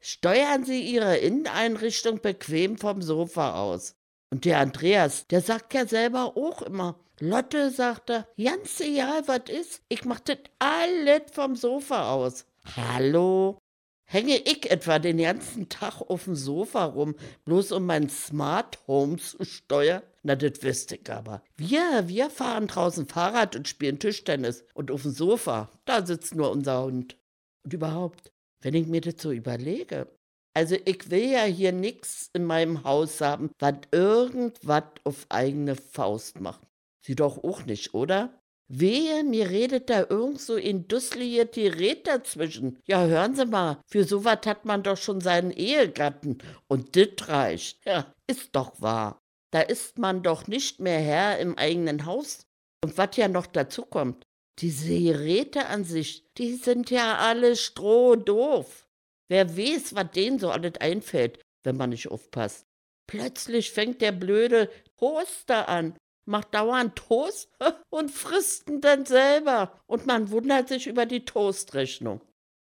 Steuern 0.00 0.64
Sie 0.64 0.82
Ihre 0.82 1.16
Inneneinrichtung 1.16 2.20
bequem 2.20 2.76
vom 2.76 3.02
Sofa 3.02 3.60
aus. 3.60 3.94
Und 4.30 4.44
der 4.44 4.58
Andreas, 4.58 5.26
der 5.28 5.40
sagt 5.40 5.74
ja 5.74 5.86
selber 5.86 6.36
auch 6.36 6.62
immer, 6.62 7.00
Lotte, 7.20 7.70
sagt 7.70 8.10
er, 8.10 8.28
ganz 8.36 8.80
egal 8.80 9.26
was 9.28 9.48
ist, 9.48 9.82
ich 9.88 10.04
mach 10.04 10.20
das 10.20 10.38
alles 10.58 11.22
vom 11.32 11.54
Sofa 11.54 12.12
aus. 12.12 12.46
Hallo? 12.76 13.58
Hänge 14.06 14.36
ich 14.36 14.70
etwa 14.70 14.98
den 14.98 15.18
ganzen 15.18 15.68
Tag 15.68 16.00
auf 16.02 16.24
dem 16.24 16.36
Sofa 16.36 16.84
rum, 16.84 17.14
bloß 17.44 17.72
um 17.72 17.86
mein 17.86 18.08
Smart 18.08 18.78
Home 18.86 19.16
zu 19.16 19.44
steuern? 19.44 20.02
Na, 20.22 20.36
das 20.36 20.62
wüsste 20.62 20.96
ich 20.96 21.10
aber. 21.10 21.42
Wir, 21.56 22.04
wir 22.06 22.30
fahren 22.30 22.66
draußen 22.66 23.06
Fahrrad 23.06 23.56
und 23.56 23.68
spielen 23.68 23.98
Tischtennis. 23.98 24.64
Und 24.74 24.90
auf 24.90 25.02
dem 25.02 25.10
Sofa, 25.12 25.70
da 25.84 26.04
sitzt 26.04 26.34
nur 26.34 26.50
unser 26.50 26.84
Hund. 26.84 27.16
Und 27.64 27.72
überhaupt, 27.72 28.32
wenn 28.60 28.74
ich 28.74 28.86
mir 28.86 29.00
das 29.00 29.20
so 29.20 29.32
überlege. 29.32 30.06
Also 30.54 30.76
ich 30.84 31.10
will 31.10 31.30
ja 31.30 31.44
hier 31.44 31.72
nichts 31.72 32.30
in 32.32 32.44
meinem 32.44 32.84
Haus 32.84 33.20
haben, 33.20 33.50
was 33.58 33.74
irgendwas 33.90 34.84
auf 35.02 35.26
eigene 35.28 35.74
Faust 35.74 36.40
macht. 36.40 36.60
Sie 37.04 37.16
doch 37.16 37.42
auch 37.42 37.64
nicht, 37.66 37.92
oder? 37.92 38.30
Wehe, 38.68 39.24
mir 39.24 39.50
redet 39.50 39.90
da 39.90 40.06
irgend 40.08 40.40
so 40.40 40.54
ein 40.54 40.88
dusseliger 40.88 41.44
Gerät 41.44 42.06
dazwischen. 42.06 42.78
Ja, 42.86 43.04
hören 43.04 43.34
Sie 43.36 43.44
mal, 43.44 43.80
für 43.86 44.04
sowas 44.04 44.38
hat 44.46 44.64
man 44.64 44.82
doch 44.82 44.96
schon 44.96 45.20
seinen 45.20 45.50
Ehegatten. 45.50 46.38
Und 46.66 46.94
dit 46.94 47.28
reicht. 47.28 47.84
Ja, 47.84 48.14
ist 48.26 48.56
doch 48.56 48.80
wahr. 48.80 49.20
Da 49.52 49.60
ist 49.60 49.98
man 49.98 50.22
doch 50.22 50.46
nicht 50.46 50.80
mehr 50.80 50.98
Herr 50.98 51.38
im 51.38 51.56
eigenen 51.58 52.06
Haus. 52.06 52.46
Und 52.82 52.98
was 52.98 53.16
ja 53.16 53.28
noch 53.28 53.46
dazu 53.46 53.82
kommt, 53.82 54.24
diese 54.58 54.98
Geräte 54.98 55.66
an 55.66 55.84
sich, 55.84 56.32
die 56.34 56.54
sind 56.54 56.90
ja 56.90 57.18
alle 57.18 57.56
strohdoof. 57.56 58.88
Wer 59.28 59.56
weiß, 59.56 59.94
was 59.94 60.10
denen 60.12 60.38
so 60.38 60.50
alles 60.50 60.76
einfällt, 60.80 61.40
wenn 61.64 61.76
man 61.76 61.90
nicht 61.90 62.08
aufpasst. 62.08 62.66
Plötzlich 63.06 63.70
fängt 63.70 64.00
der 64.00 64.12
blöde 64.12 64.70
Toaster 64.98 65.68
an, 65.68 65.96
macht 66.26 66.54
dauernd 66.54 66.96
Toast 66.96 67.48
und 67.90 68.10
frisst 68.10 68.68
ihn 68.68 68.80
dann 68.80 69.06
selber. 69.06 69.80
Und 69.86 70.06
man 70.06 70.30
wundert 70.30 70.68
sich 70.68 70.86
über 70.86 71.06
die 71.06 71.24
Toastrechnung. 71.24 72.20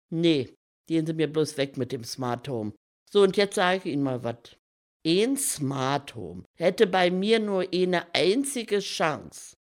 Nee, 0.09 0.55
gehen 0.87 1.05
Sie 1.05 1.13
mir 1.13 1.31
bloß 1.31 1.57
weg 1.57 1.77
mit 1.77 1.91
dem 1.91 2.03
Smart 2.03 2.47
Home. 2.49 2.73
So, 3.09 3.21
und 3.23 3.37
jetzt 3.37 3.55
sage 3.55 3.77
ich 3.77 3.85
Ihnen 3.93 4.03
mal 4.03 4.23
was. 4.23 4.57
Ein 5.05 5.35
Smart 5.35 6.15
Home 6.15 6.43
hätte 6.55 6.85
bei 6.85 7.09
mir 7.09 7.39
nur 7.39 7.65
eine 7.73 8.13
einzige 8.13 8.79
Chance. 8.79 9.55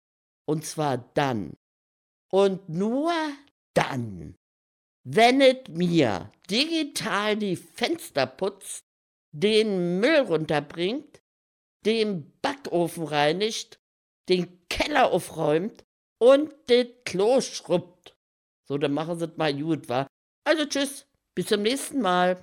Und 0.46 0.66
zwar 0.66 0.98
dann. 1.14 1.56
Und 2.32 2.68
nur 2.70 3.14
dann, 3.74 4.36
wenn 5.04 5.42
es 5.42 5.68
mir 5.70 6.32
digital 6.50 7.38
die 7.38 7.56
Fenster 7.56 8.26
putzt, 8.26 8.84
den 9.32 10.00
Müll 10.00 10.22
runterbringt, 10.22 11.22
den 11.86 12.34
Backofen 12.42 13.06
reinigt, 13.06 13.77
den 14.30 14.68
Keller 14.70 15.12
aufräumt 15.12 15.84
und 16.20 16.54
das 16.68 16.88
Klo 17.06 17.42
schrubbt. 17.42 18.16
So, 18.68 18.78
dann 18.78 18.94
machen 18.94 19.18
Sie 19.18 19.26
es 19.26 19.38
mal 19.38 19.54
gut, 19.54 19.88
wa? 19.90 20.08
Also 20.44 20.66
tschüss, 20.66 21.08
bis 21.36 21.48
zum 21.48 21.62
nächsten 21.62 22.02
Mal. 22.02 22.38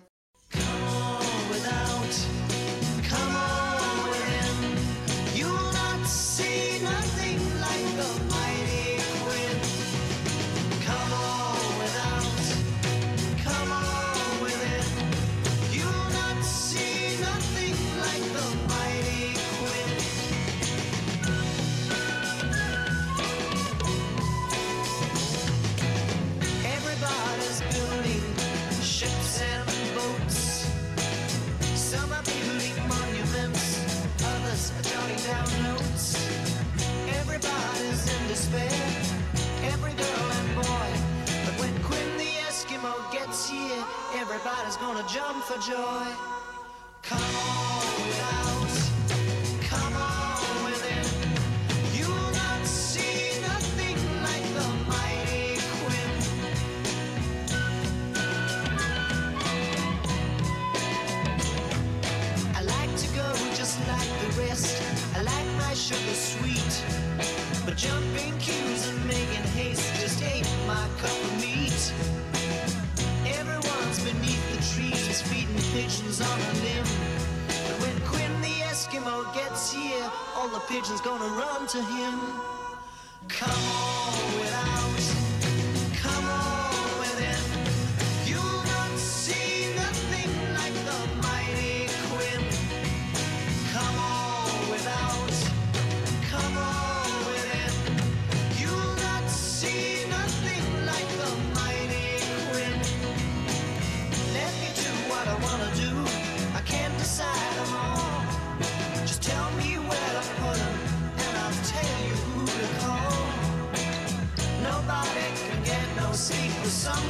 For 45.55 45.61
joy. 45.61 46.34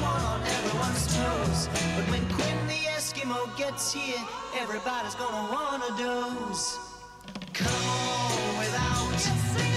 Someone 0.05 0.23
on 0.23 0.43
everyone's 0.43 1.07
toes. 1.17 1.69
But 1.97 2.05
when 2.11 2.25
Quinn 2.29 2.67
the 2.67 2.81
Eskimo 2.97 3.57
gets 3.57 3.93
here, 3.93 4.23
everybody's 4.57 5.15
gonna 5.15 5.53
wanna 5.53 5.91
doze. 5.97 6.79
Come 7.53 7.85
on 7.89 8.59
without, 8.59 9.74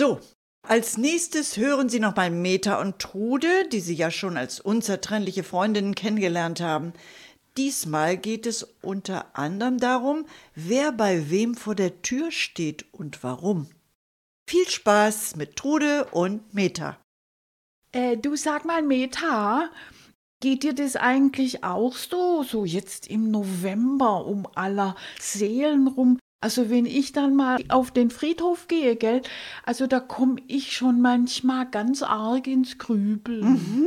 So, 0.00 0.18
als 0.66 0.96
nächstes 0.96 1.58
hören 1.58 1.90
Sie 1.90 2.00
noch 2.00 2.16
mal 2.16 2.30
Meta 2.30 2.80
und 2.80 3.00
Trude, 3.00 3.68
die 3.70 3.80
Sie 3.80 3.92
ja 3.92 4.10
schon 4.10 4.38
als 4.38 4.58
unzertrennliche 4.58 5.44
Freundinnen 5.44 5.94
kennengelernt 5.94 6.62
haben. 6.62 6.94
Diesmal 7.58 8.16
geht 8.16 8.46
es 8.46 8.62
unter 8.80 9.36
anderem 9.36 9.76
darum, 9.76 10.24
wer 10.54 10.90
bei 10.92 11.28
wem 11.28 11.54
vor 11.54 11.74
der 11.74 12.00
Tür 12.00 12.30
steht 12.30 12.86
und 12.94 13.22
warum. 13.22 13.68
Viel 14.48 14.66
Spaß 14.66 15.36
mit 15.36 15.56
Trude 15.56 16.06
und 16.12 16.54
Meta. 16.54 16.96
Äh, 17.92 18.16
du 18.16 18.36
sag 18.36 18.64
mal, 18.64 18.80
Meta, 18.80 19.68
geht 20.40 20.62
dir 20.62 20.72
das 20.72 20.96
eigentlich 20.96 21.62
auch 21.62 21.94
so, 21.94 22.42
so 22.42 22.64
jetzt 22.64 23.06
im 23.06 23.30
November 23.30 24.24
um 24.24 24.48
aller 24.54 24.96
Seelen 25.18 25.88
rum? 25.88 26.18
Also 26.42 26.70
wenn 26.70 26.86
ich 26.86 27.12
dann 27.12 27.36
mal 27.36 27.58
auf 27.68 27.90
den 27.90 28.10
Friedhof 28.10 28.66
gehe, 28.66 28.96
gell, 28.96 29.20
also 29.64 29.86
da 29.86 30.00
komme 30.00 30.36
ich 30.46 30.72
schon 30.74 31.02
manchmal 31.02 31.68
ganz 31.68 32.02
arg 32.02 32.46
ins 32.46 32.78
Grübeln. 32.78 33.86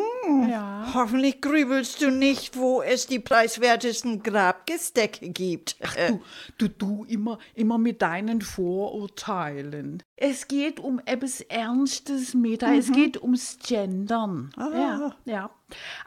Ja. 0.50 0.92
Hoffentlich 0.94 1.42
grübelst 1.42 2.02
du 2.02 2.12
nicht, 2.12 2.56
wo 2.56 2.84
es 2.84 3.08
die 3.08 3.20
preiswertesten 3.20 4.22
Grabgestecke 4.22 5.30
gibt. 5.30 5.78
Äh, 5.98 6.14
Du, 6.58 6.68
du, 6.68 6.68
du, 6.68 7.06
immer, 7.06 7.40
immer 7.56 7.78
mit 7.78 8.02
deinen 8.02 8.42
Vorurteilen. 8.42 10.04
Es 10.16 10.48
geht 10.48 10.80
um 10.80 11.02
etwas 11.06 11.42
Ernstes, 11.42 12.34
Meta. 12.34 12.74
Es 12.74 12.92
geht 12.92 13.22
ums 13.22 13.58
Gendern. 13.66 14.52
Ja, 14.58 15.16
ja. 15.26 15.50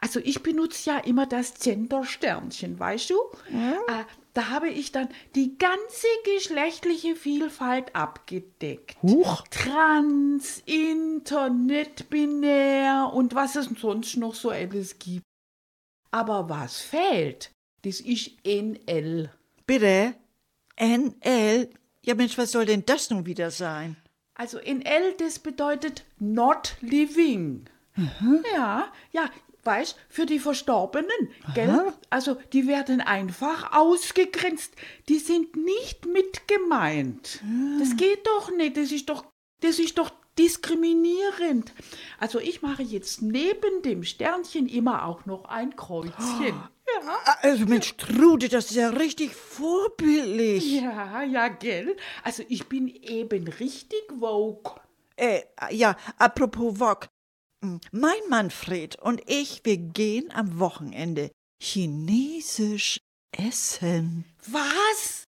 Also 0.01 0.19
ich 0.19 0.43
benutze 0.43 0.89
ja 0.91 0.97
immer 0.99 1.25
das 1.25 1.55
Gender-Sternchen, 1.55 2.79
weißt 2.79 3.09
du? 3.09 3.15
Äh, 3.51 4.03
da 4.33 4.49
habe 4.49 4.69
ich 4.69 4.91
dann 4.91 5.09
die 5.35 5.57
ganze 5.57 6.07
geschlechtliche 6.23 7.15
Vielfalt 7.15 7.95
abgedeckt. 7.95 8.97
Huch. 9.01 9.43
Trans, 9.49 10.61
Internet, 10.65 12.09
binär 12.09 13.11
und 13.13 13.33
was 13.33 13.55
es 13.55 13.69
sonst 13.79 14.17
noch 14.17 14.35
so 14.35 14.51
alles 14.51 14.99
gibt. 14.99 15.25
Aber 16.11 16.49
was 16.49 16.79
fehlt, 16.81 17.51
das 17.83 17.99
ist 17.99 18.31
NL. 18.45 19.31
bitte? 19.65 20.15
NL? 20.79 21.69
Ja 22.05 22.15
Mensch, 22.15 22.37
was 22.37 22.51
soll 22.51 22.65
denn 22.65 22.85
das 22.85 23.09
nun 23.09 23.25
wieder 23.25 23.51
sein? 23.51 23.97
Also 24.35 24.59
NL, 24.59 25.15
das 25.17 25.39
bedeutet 25.39 26.05
not 26.19 26.75
living. 26.81 27.65
Ja, 28.53 28.93
ja, 29.11 29.29
weißt, 29.67 29.95
für 30.09 30.25
die 30.25 30.39
Verstorbenen, 30.39 31.29
gell? 31.53 31.93
Also 32.09 32.37
die 32.53 32.65
werden 32.67 33.01
einfach 33.01 33.73
ausgegrenzt. 33.73 34.73
Die 35.09 35.19
sind 35.19 35.55
nicht 35.55 36.07
mit 36.07 36.47
gemeint. 36.47 37.41
Das 37.79 37.95
geht 37.95 38.25
doch 38.25 38.49
nicht. 38.49 38.77
Das 38.77 38.91
ist 38.91 39.09
doch, 39.09 39.25
das 39.59 39.77
ist 39.77 39.99
doch 39.99 40.09
diskriminierend. 40.39 41.73
Also 42.19 42.39
ich 42.39 42.61
mache 42.61 42.83
jetzt 42.83 43.21
neben 43.21 43.81
dem 43.83 44.03
Sternchen 44.03 44.67
immer 44.67 45.05
auch 45.05 45.25
noch 45.25 45.45
ein 45.45 45.75
Kreuzchen. 45.75 46.59
Also 47.41 47.65
Mensch, 47.65 47.95
Trude, 47.97 48.49
das 48.49 48.71
ist 48.71 48.77
ja 48.77 48.89
richtig 48.89 49.35
vorbildlich. 49.35 50.81
Ja, 50.81 51.21
ja, 51.21 51.47
gell? 51.49 51.95
Also 52.23 52.43
ich 52.47 52.67
bin 52.67 52.87
eben 52.87 53.47
richtig 53.47 54.01
Vogue. 54.19 54.79
Äh, 55.15 55.41
ja, 55.71 55.97
apropos 56.17 56.79
Wok. 56.79 57.09
Hm, 57.63 57.79
Mein 57.91 58.19
Manfred 58.29 58.99
und 59.01 59.21
ich, 59.25 59.61
wir 59.63 59.77
gehen 59.77 60.31
am 60.33 60.59
Wochenende 60.59 61.31
chinesisch 61.61 62.99
essen. 63.31 64.25
Was? 64.47 65.23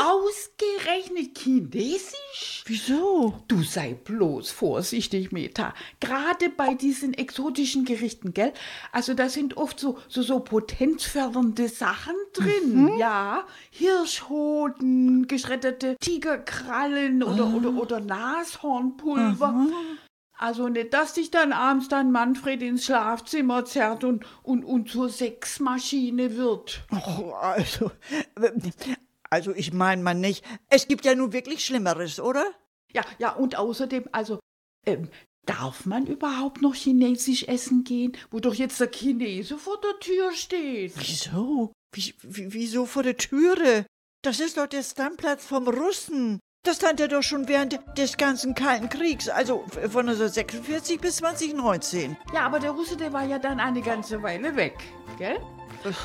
Ausgerechnet 0.00 1.36
Chinesisch? 1.38 2.64
Wieso? 2.64 3.34
Du 3.48 3.62
sei 3.62 3.92
bloß 3.92 4.50
vorsichtig, 4.50 5.30
Meta. 5.30 5.74
Gerade 6.00 6.48
bei 6.48 6.72
diesen 6.72 7.12
exotischen 7.12 7.84
Gerichten, 7.84 8.32
gell? 8.32 8.54
Also 8.92 9.12
da 9.12 9.28
sind 9.28 9.58
oft 9.58 9.78
so, 9.78 9.98
so, 10.08 10.22
so 10.22 10.40
potenzfördernde 10.40 11.68
Sachen 11.68 12.14
drin. 12.32 12.96
Ja, 12.98 13.46
Hirschhoden, 13.70 15.28
geschredderte 15.28 15.96
Tigerkrallen 16.00 17.22
oder, 17.22 17.46
oder, 17.54 17.74
oder 17.74 18.00
Nashornpulver. 18.00 19.66
Also 20.36 20.68
nicht, 20.68 20.92
dass 20.92 21.14
dich 21.14 21.30
dann 21.30 21.52
abends 21.52 21.88
dein 21.88 22.10
Manfred 22.10 22.60
ins 22.62 22.84
Schlafzimmer 22.86 23.64
zerrt 23.64 24.02
und, 24.02 24.24
und, 24.42 24.64
und 24.64 24.90
zur 24.90 25.08
Sexmaschine 25.08 26.36
wird. 26.36 26.84
Oh, 26.90 27.30
also, 27.32 27.92
also 29.30 29.54
ich 29.54 29.72
meine 29.72 30.02
mal 30.02 30.14
nicht. 30.14 30.44
Es 30.68 30.88
gibt 30.88 31.04
ja 31.04 31.14
nun 31.14 31.32
wirklich 31.32 31.64
Schlimmeres, 31.64 32.18
oder? 32.18 32.44
Ja, 32.92 33.02
ja, 33.18 33.32
und 33.32 33.56
außerdem, 33.56 34.08
also, 34.12 34.40
ähm, 34.86 35.08
darf 35.46 35.86
man 35.86 36.06
überhaupt 36.06 36.62
noch 36.62 36.74
Chinesisch 36.74 37.44
essen 37.44 37.84
gehen, 37.84 38.16
wo 38.30 38.40
doch 38.40 38.54
jetzt 38.54 38.80
der 38.80 38.90
Chinese 38.90 39.58
vor 39.58 39.80
der 39.80 39.98
Tür 40.00 40.32
steht? 40.32 40.94
Wieso? 40.96 41.72
Wie, 41.92 42.14
wie, 42.22 42.52
wieso 42.52 42.86
vor 42.86 43.02
der 43.02 43.16
Türe? 43.16 43.86
Das 44.22 44.40
ist 44.40 44.56
doch 44.56 44.66
der 44.66 44.82
Stammplatz 44.82 45.44
vom 45.44 45.68
Russen. 45.68 46.40
Das 46.64 46.76
stand 46.76 46.98
er 46.98 47.08
doch 47.08 47.22
schon 47.22 47.46
während 47.46 47.78
des 47.98 48.16
ganzen 48.16 48.54
Kalten 48.54 48.88
Kriegs, 48.88 49.28
also 49.28 49.64
von 49.68 50.08
1946 50.08 50.98
bis 50.98 51.16
2019. 51.16 52.16
Ja, 52.32 52.46
aber 52.46 52.58
der 52.58 52.70
Russe, 52.70 52.96
der 52.96 53.12
war 53.12 53.24
ja 53.24 53.38
dann 53.38 53.60
eine 53.60 53.82
ganze 53.82 54.22
Weile 54.22 54.56
weg, 54.56 54.74
gell? 55.18 55.38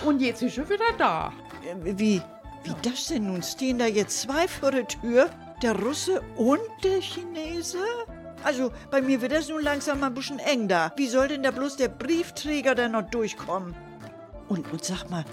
Und 0.05 0.19
jetzt 0.21 0.41
ist 0.41 0.57
er 0.57 0.69
wieder 0.69 0.91
da. 0.97 1.31
Äh, 1.63 1.97
Wie, 1.97 2.21
wie 2.63 2.75
das 2.81 3.07
denn 3.07 3.27
nun? 3.27 3.41
Stehen 3.41 3.79
da 3.79 3.85
jetzt 3.85 4.19
zwei 4.21 4.49
vor 4.49 4.71
der 4.71 4.85
Tür? 4.85 5.29
Der 5.61 5.79
Russe 5.79 6.21
und 6.35 6.59
der 6.83 6.99
Chinese? 6.99 7.79
Also, 8.43 8.73
bei 8.91 9.01
mir 9.01 9.21
wird 9.21 9.31
das 9.31 9.47
nun 9.47 9.63
langsam 9.63 10.01
mal 10.01 10.07
ein 10.07 10.13
bisschen 10.13 10.39
eng 10.39 10.67
da. 10.67 10.91
Wie 10.97 11.07
soll 11.07 11.29
denn 11.29 11.43
da 11.43 11.51
bloß 11.51 11.77
der 11.77 11.87
Briefträger 11.87 12.75
da 12.75 12.89
noch 12.89 13.09
durchkommen? 13.09 13.75
Und, 14.49 14.69
und 14.73 14.83
sag 14.83 15.09
mal, 15.09 15.23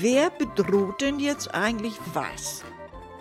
wer 0.00 0.30
bedroht 0.30 1.00
denn 1.00 1.20
jetzt 1.20 1.54
eigentlich 1.54 1.94
was? 2.14 2.64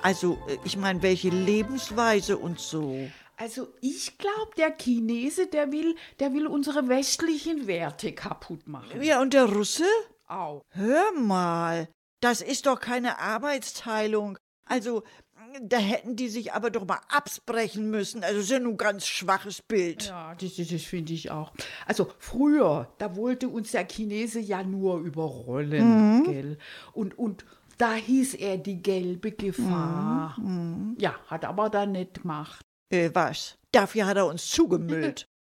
Also, 0.01 0.37
äh, 0.47 0.57
ich 0.63 0.77
meine, 0.77 1.01
welche 1.01 1.29
Lebensweise 1.29 2.37
und 2.37 2.59
so. 2.59 3.07
Also 3.37 3.69
ich 3.81 4.17
glaube, 4.19 4.51
der 4.57 4.71
Chinese, 4.77 5.47
der 5.47 5.71
will, 5.71 5.95
der 6.19 6.33
will 6.33 6.45
unsere 6.45 6.87
westlichen 6.87 7.65
Werte 7.65 8.11
kaputt 8.13 8.67
machen. 8.67 9.01
Ja, 9.01 9.19
und 9.21 9.33
der 9.33 9.45
Russe? 9.45 9.85
Au. 10.27 10.61
Hör 10.69 11.11
mal, 11.13 11.87
das 12.19 12.41
ist 12.41 12.67
doch 12.67 12.79
keine 12.79 13.17
Arbeitsteilung. 13.19 14.37
Also, 14.65 15.03
Da 15.63 15.77
hätten 15.77 16.15
die 16.15 16.29
sich 16.29 16.53
aber 16.53 16.69
doch 16.69 16.85
mal 16.87 17.01
absprechen 17.09 17.89
müssen. 17.89 18.23
Also, 18.23 18.35
das 18.37 18.43
ist 18.45 18.51
ja 18.51 18.59
nun 18.59 18.75
ein 18.75 18.77
ganz 18.77 19.05
schwaches 19.07 19.61
Bild. 19.61 20.05
Ja, 20.05 20.33
das, 20.35 20.55
das, 20.55 20.67
das 20.69 20.83
finde 20.83 21.11
ich 21.13 21.29
auch. 21.31 21.51
Also 21.87 22.09
früher, 22.19 22.93
da 22.99 23.15
wollte 23.17 23.49
uns 23.49 23.71
der 23.71 23.85
Chinese 23.85 24.39
ja 24.39 24.63
nur 24.63 24.99
überrollen, 24.99 26.23
gell? 26.23 26.57
Und, 26.93 27.17
und 27.17 27.43
da 27.81 27.95
hieß 27.95 28.35
er 28.35 28.57
die 28.57 28.79
gelbe 28.81 29.31
Gefahr. 29.31 30.37
Ja, 30.99 31.15
hat 31.25 31.45
aber 31.45 31.69
dann 31.71 31.93
nicht 31.93 32.21
gemacht. 32.21 32.63
Äh, 32.91 33.09
was? 33.13 33.57
Dafür 33.71 34.05
hat 34.05 34.17
er 34.17 34.27
uns 34.27 34.47
zugemüllt. 34.47 35.27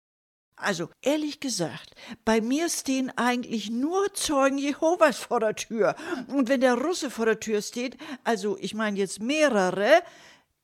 Also, 0.62 0.90
ehrlich 1.00 1.40
gesagt, 1.40 1.94
bei 2.26 2.42
mir 2.42 2.68
stehen 2.68 3.10
eigentlich 3.16 3.70
nur 3.70 4.12
Zeugen 4.12 4.58
Jehovas 4.58 5.16
vor 5.16 5.40
der 5.40 5.54
Tür. 5.54 5.94
Und 6.26 6.50
wenn 6.50 6.60
der 6.60 6.74
Russe 6.74 7.10
vor 7.10 7.24
der 7.24 7.40
Tür 7.40 7.62
steht, 7.62 7.96
also 8.24 8.58
ich 8.60 8.74
meine 8.74 8.98
jetzt 8.98 9.22
mehrere, 9.22 10.02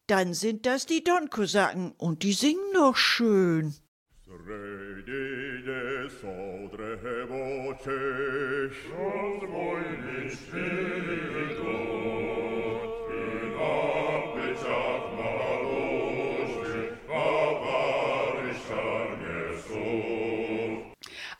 dann 0.07 0.35
sind 0.35 0.67
das 0.67 0.85
die 0.85 1.03
Donkosaken 1.03 1.93
und 1.93 2.25
die 2.25 2.35
singen 2.35 2.75
doch 2.75 2.95
schön. 2.95 3.75
Sredi 4.23 5.47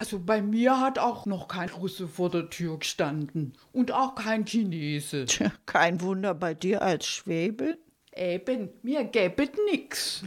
Also 0.07 0.21
bei 0.21 0.41
mir 0.41 0.79
hat 0.79 1.01
auch 1.01 1.27
noch 1.27 1.49
kein 1.49 1.69
Russe 1.69 2.07
vor 2.07 2.31
der 2.31 2.49
Tür 2.49 2.79
gestanden. 2.79 3.55
Und 3.73 3.91
auch 3.91 4.15
kein 4.15 4.45
Chinese. 4.47 5.25
Tja, 5.25 5.51
kein 5.67 6.01
Wunder 6.01 6.33
bei 6.33 6.55
dir 6.55 6.81
als 6.81 7.07
Schwäbe. 7.07 7.77
Eben, 8.15 8.69
mir 8.83 9.03
gäbet 9.03 9.57
nix. 9.69 10.23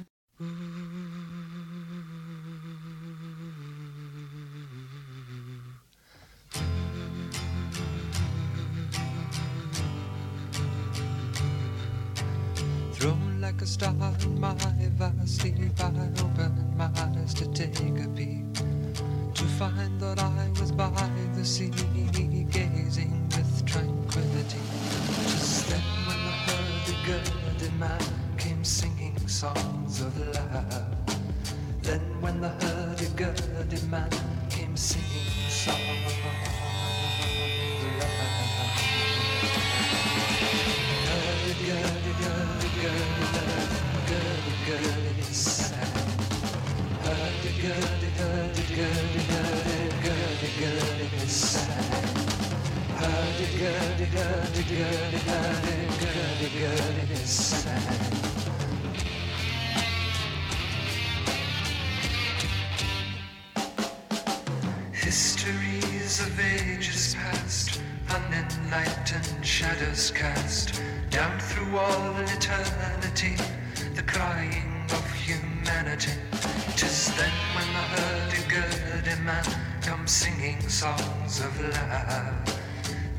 Thrown 13.00 13.40
like 13.40 13.62
a 13.62 13.66
star 13.66 13.96
in 14.24 14.42
my 14.42 14.54
vast 14.98 15.40
sleep, 15.40 15.56
I 15.80 15.86
opened 16.22 16.78
my 16.78 16.90
eyes 16.98 17.34
to 17.36 17.46
take 17.54 17.80
a 17.80 18.10
peek. 18.10 18.79
to 19.40 19.46
find 19.46 20.02
that 20.02 20.20
I 20.20 20.50
was 20.60 20.70
by 20.74 20.92
the 21.34 21.46
sea, 21.46 21.70
gazing 21.70 23.30
with 23.30 23.66
tranquility. 23.66 24.60
Just 25.32 25.70
then, 25.70 25.82
when 26.06 26.20
the 26.28 26.32
hurdy-gurdy 26.44 27.72
man 27.80 28.02
came 28.38 28.66
singing 28.66 29.18
songs 29.30 30.02
of 30.02 30.18
love. 30.36 30.84
Then, 31.84 32.02
when 32.20 32.42
the 32.42 32.50
hurdy-gurdy 32.50 33.82
man 33.88 34.10
came 34.50 34.76
singing 34.76 35.32
songs 35.48 35.78
of 35.78 36.26
love. 36.26 36.68
Girly, 41.06 41.54
girly, 41.64 42.14
girly, 42.20 42.70
girly, 42.84 43.28
girly, 43.32 43.64
girly, 44.10 44.56
girly, 44.68 45.00
girly, 45.00 45.32
girly, 47.32 47.52
girly, 47.62 48.10
girly, 48.18 48.66
girly, 48.76 49.29
Histories 64.92 66.20
of 66.20 66.38
ages 66.38 67.16
past, 67.16 67.82
unenlightened 68.10 69.46
shadows 69.46 70.12
cast 70.12 70.82
down 71.10 71.40
through 71.40 71.78
all 71.78 72.18
eternity, 72.18 73.38
the 73.96 74.04
crying 74.04 74.84
of 74.92 75.14
humanity. 75.14 76.12
Tis 76.76 77.16
then 77.16 77.32
when 77.56 77.68
the 77.72 77.86
hurdy-gurdy 77.96 79.22
man 79.24 79.46
comes 79.82 80.12
singing 80.12 80.60
songs 80.68 81.40
of 81.40 81.62
love. 81.62 82.59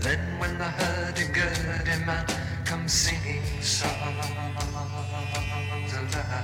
Then 0.00 0.18
when 0.38 0.56
the 0.56 0.64
hurdy-gurdy 0.64 2.06
man 2.06 2.24
comes 2.64 2.90
singing 2.90 3.42
songs 3.60 3.92
of 5.92 6.14
love. 6.14 6.40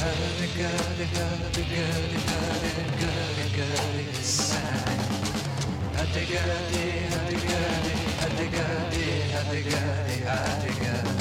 Hurdy-gurdy, 0.00 1.06
hurdy-gurdy, 1.14 2.18
hurdy-gurdy, 2.26 3.46
gurdy, 3.54 4.04
sang. 4.18 4.98
Hurdy-gurdy, 5.94 6.84
hurdy-gurdy, 7.14 7.94
hurdy-gurdy, 8.18 9.06
hurdy-gurdy, 9.30 10.16
hurdy-gurdy. 10.26 11.14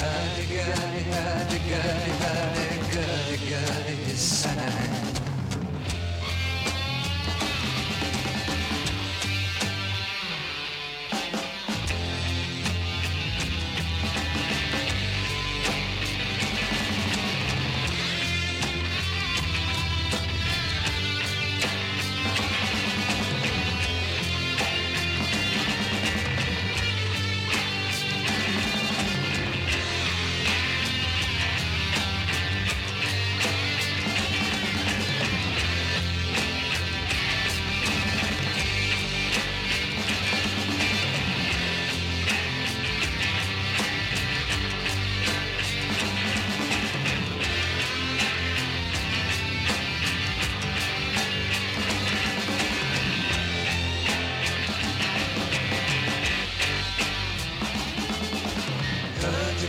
Hurdy-gurdy, 0.00 1.02
hurdy-gurdy, 1.12 2.12
hurdy-gurdy, 2.24 3.36
gurdy, 3.44 4.16
sang. 4.16 5.25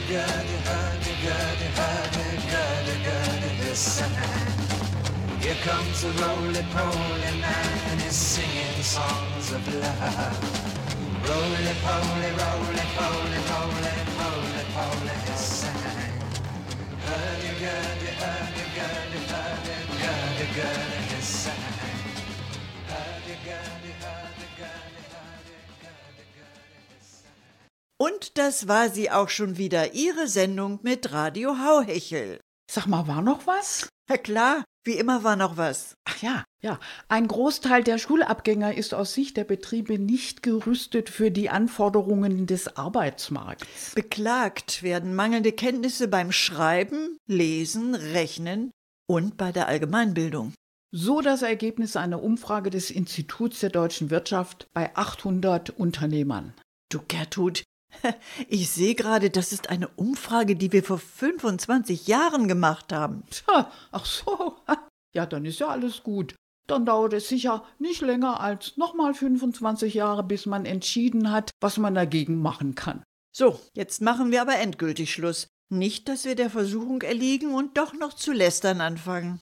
Here 0.07 0.23
comes 5.63 6.03
a 6.03 6.11
roly-poly 6.11 7.31
man 7.41 7.79
and 7.89 8.01
he's 8.01 8.15
singing 8.15 8.83
songs 8.83 9.51
of 9.51 9.67
love. 9.75 10.39
Roly-poly, 11.27 12.31
roly-poly, 12.39 13.39
roly-poly, 13.51 14.63
poly, 14.75 15.15
he 15.25 15.35
sang. 15.35 16.15
Hurdy, 17.03 17.51
gurdy, 17.59 18.11
hurdy, 18.21 18.65
gurdy, 18.77 19.19
hurdy, 19.31 19.75
gurdy, 19.99 20.47
gurdy, 20.55 20.99
he 21.15 21.21
sang. 21.21 21.55
Hurdy, 22.87 23.35
gurdy, 23.43 23.91
hurdy, 23.99 24.47
gurdy. 24.57 25.06
Und 27.99 28.37
das 28.37 28.67
war 28.67 28.89
sie 28.89 29.09
auch 29.09 29.29
schon 29.29 29.57
wieder, 29.57 29.93
ihre 29.93 30.27
Sendung 30.27 30.79
mit 30.83 31.11
Radio 31.11 31.57
Hauhechel. 31.57 32.39
Sag 32.69 32.85
mal, 32.85 33.07
war 33.07 33.23
noch 33.23 33.47
was? 33.47 33.89
Na 34.07 34.17
klar, 34.17 34.63
wie 34.83 34.93
immer 34.93 35.23
war 35.23 35.35
noch 35.35 35.57
was. 35.57 35.95
Ach 36.05 36.21
ja, 36.21 36.43
ja. 36.61 36.79
Ein 37.07 37.27
Großteil 37.27 37.83
der 37.83 37.97
Schulabgänger 37.97 38.75
ist 38.75 38.93
aus 38.93 39.13
Sicht 39.13 39.35
der 39.35 39.45
Betriebe 39.45 39.97
nicht 39.97 40.43
gerüstet 40.43 41.09
für 41.09 41.31
die 41.31 41.49
Anforderungen 41.49 42.45
des 42.45 42.77
Arbeitsmarkts. 42.77 43.95
Beklagt 43.95 44.83
werden 44.83 45.15
mangelnde 45.15 45.51
Kenntnisse 45.51 46.07
beim 46.07 46.31
Schreiben, 46.31 47.17
Lesen, 47.25 47.95
Rechnen 47.95 48.71
und 49.07 49.37
bei 49.37 49.51
der 49.51 49.67
Allgemeinbildung. 49.67 50.53
So 50.91 51.21
das 51.21 51.41
Ergebnis 51.41 51.95
einer 51.95 52.21
Umfrage 52.21 52.69
des 52.69 52.91
Instituts 52.91 53.59
der 53.59 53.71
deutschen 53.71 54.09
Wirtschaft 54.09 54.67
bei 54.73 54.95
800 54.95 55.71
Unternehmern. 55.71 56.53
Du 56.89 57.01
Gertrud, 57.05 57.63
ich 58.47 58.69
sehe 58.69 58.95
gerade, 58.95 59.29
das 59.29 59.51
ist 59.51 59.69
eine 59.69 59.87
Umfrage, 59.89 60.55
die 60.55 60.71
wir 60.71 60.83
vor 60.83 60.99
25 60.99 62.07
Jahren 62.07 62.47
gemacht 62.47 62.93
haben. 62.93 63.23
Tja, 63.29 63.71
ach 63.91 64.05
so. 64.05 64.57
Ja, 65.15 65.25
dann 65.25 65.45
ist 65.45 65.59
ja 65.59 65.69
alles 65.69 66.03
gut. 66.03 66.35
Dann 66.67 66.85
dauert 66.85 67.13
es 67.13 67.27
sicher 67.27 67.63
nicht 67.79 68.01
länger 68.01 68.39
als 68.39 68.77
nochmal 68.77 69.15
25 69.15 69.95
Jahre, 69.95 70.21
bis 70.21 70.45
man 70.45 70.65
entschieden 70.65 71.31
hat, 71.31 71.49
was 71.59 71.77
man 71.77 71.95
dagegen 71.95 72.39
machen 72.39 72.75
kann. 72.75 73.01
So, 73.35 73.59
jetzt 73.73 74.01
machen 74.01 74.31
wir 74.31 74.41
aber 74.41 74.57
endgültig 74.57 75.11
Schluss. 75.11 75.47
Nicht, 75.69 76.07
dass 76.07 76.25
wir 76.25 76.35
der 76.35 76.49
Versuchung 76.49 77.01
erliegen 77.01 77.53
und 77.55 77.77
doch 77.77 77.93
noch 77.93 78.13
zu 78.13 78.31
lästern 78.31 78.79
anfangen. 78.81 79.39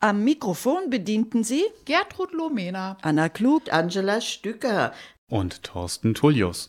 Am 0.00 0.22
Mikrofon 0.22 0.90
bedienten 0.90 1.42
sie 1.42 1.64
Gertrud 1.86 2.32
Lomena. 2.32 2.98
Anna 3.02 3.28
Klug, 3.28 3.72
Angela 3.72 4.20
Stücker. 4.20 4.92
Und 5.30 5.62
Thorsten 5.62 6.14
Tullius. 6.14 6.68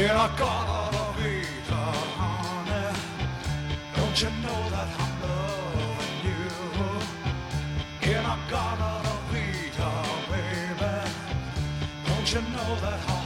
You, 0.00 0.06
in 0.06 0.10
a 0.10 0.30
garden 0.38 0.94
of 0.98 1.20
Eden, 1.20 1.94
honey. 2.18 2.88
Don't 3.96 4.22
you 4.22 4.30
know 4.44 4.60
that 4.74 4.88
I'm 5.02 5.14
loving 5.22 6.16
you? 6.26 6.44
In 8.10 8.24
a 8.24 8.36
garden 8.50 9.06
of 9.14 9.34
Eden, 9.44 10.08
baby. 10.30 10.94
Don't 12.06 12.28
you 12.32 12.42
know 12.54 12.70
that 12.80 13.00
I'm 13.08 13.19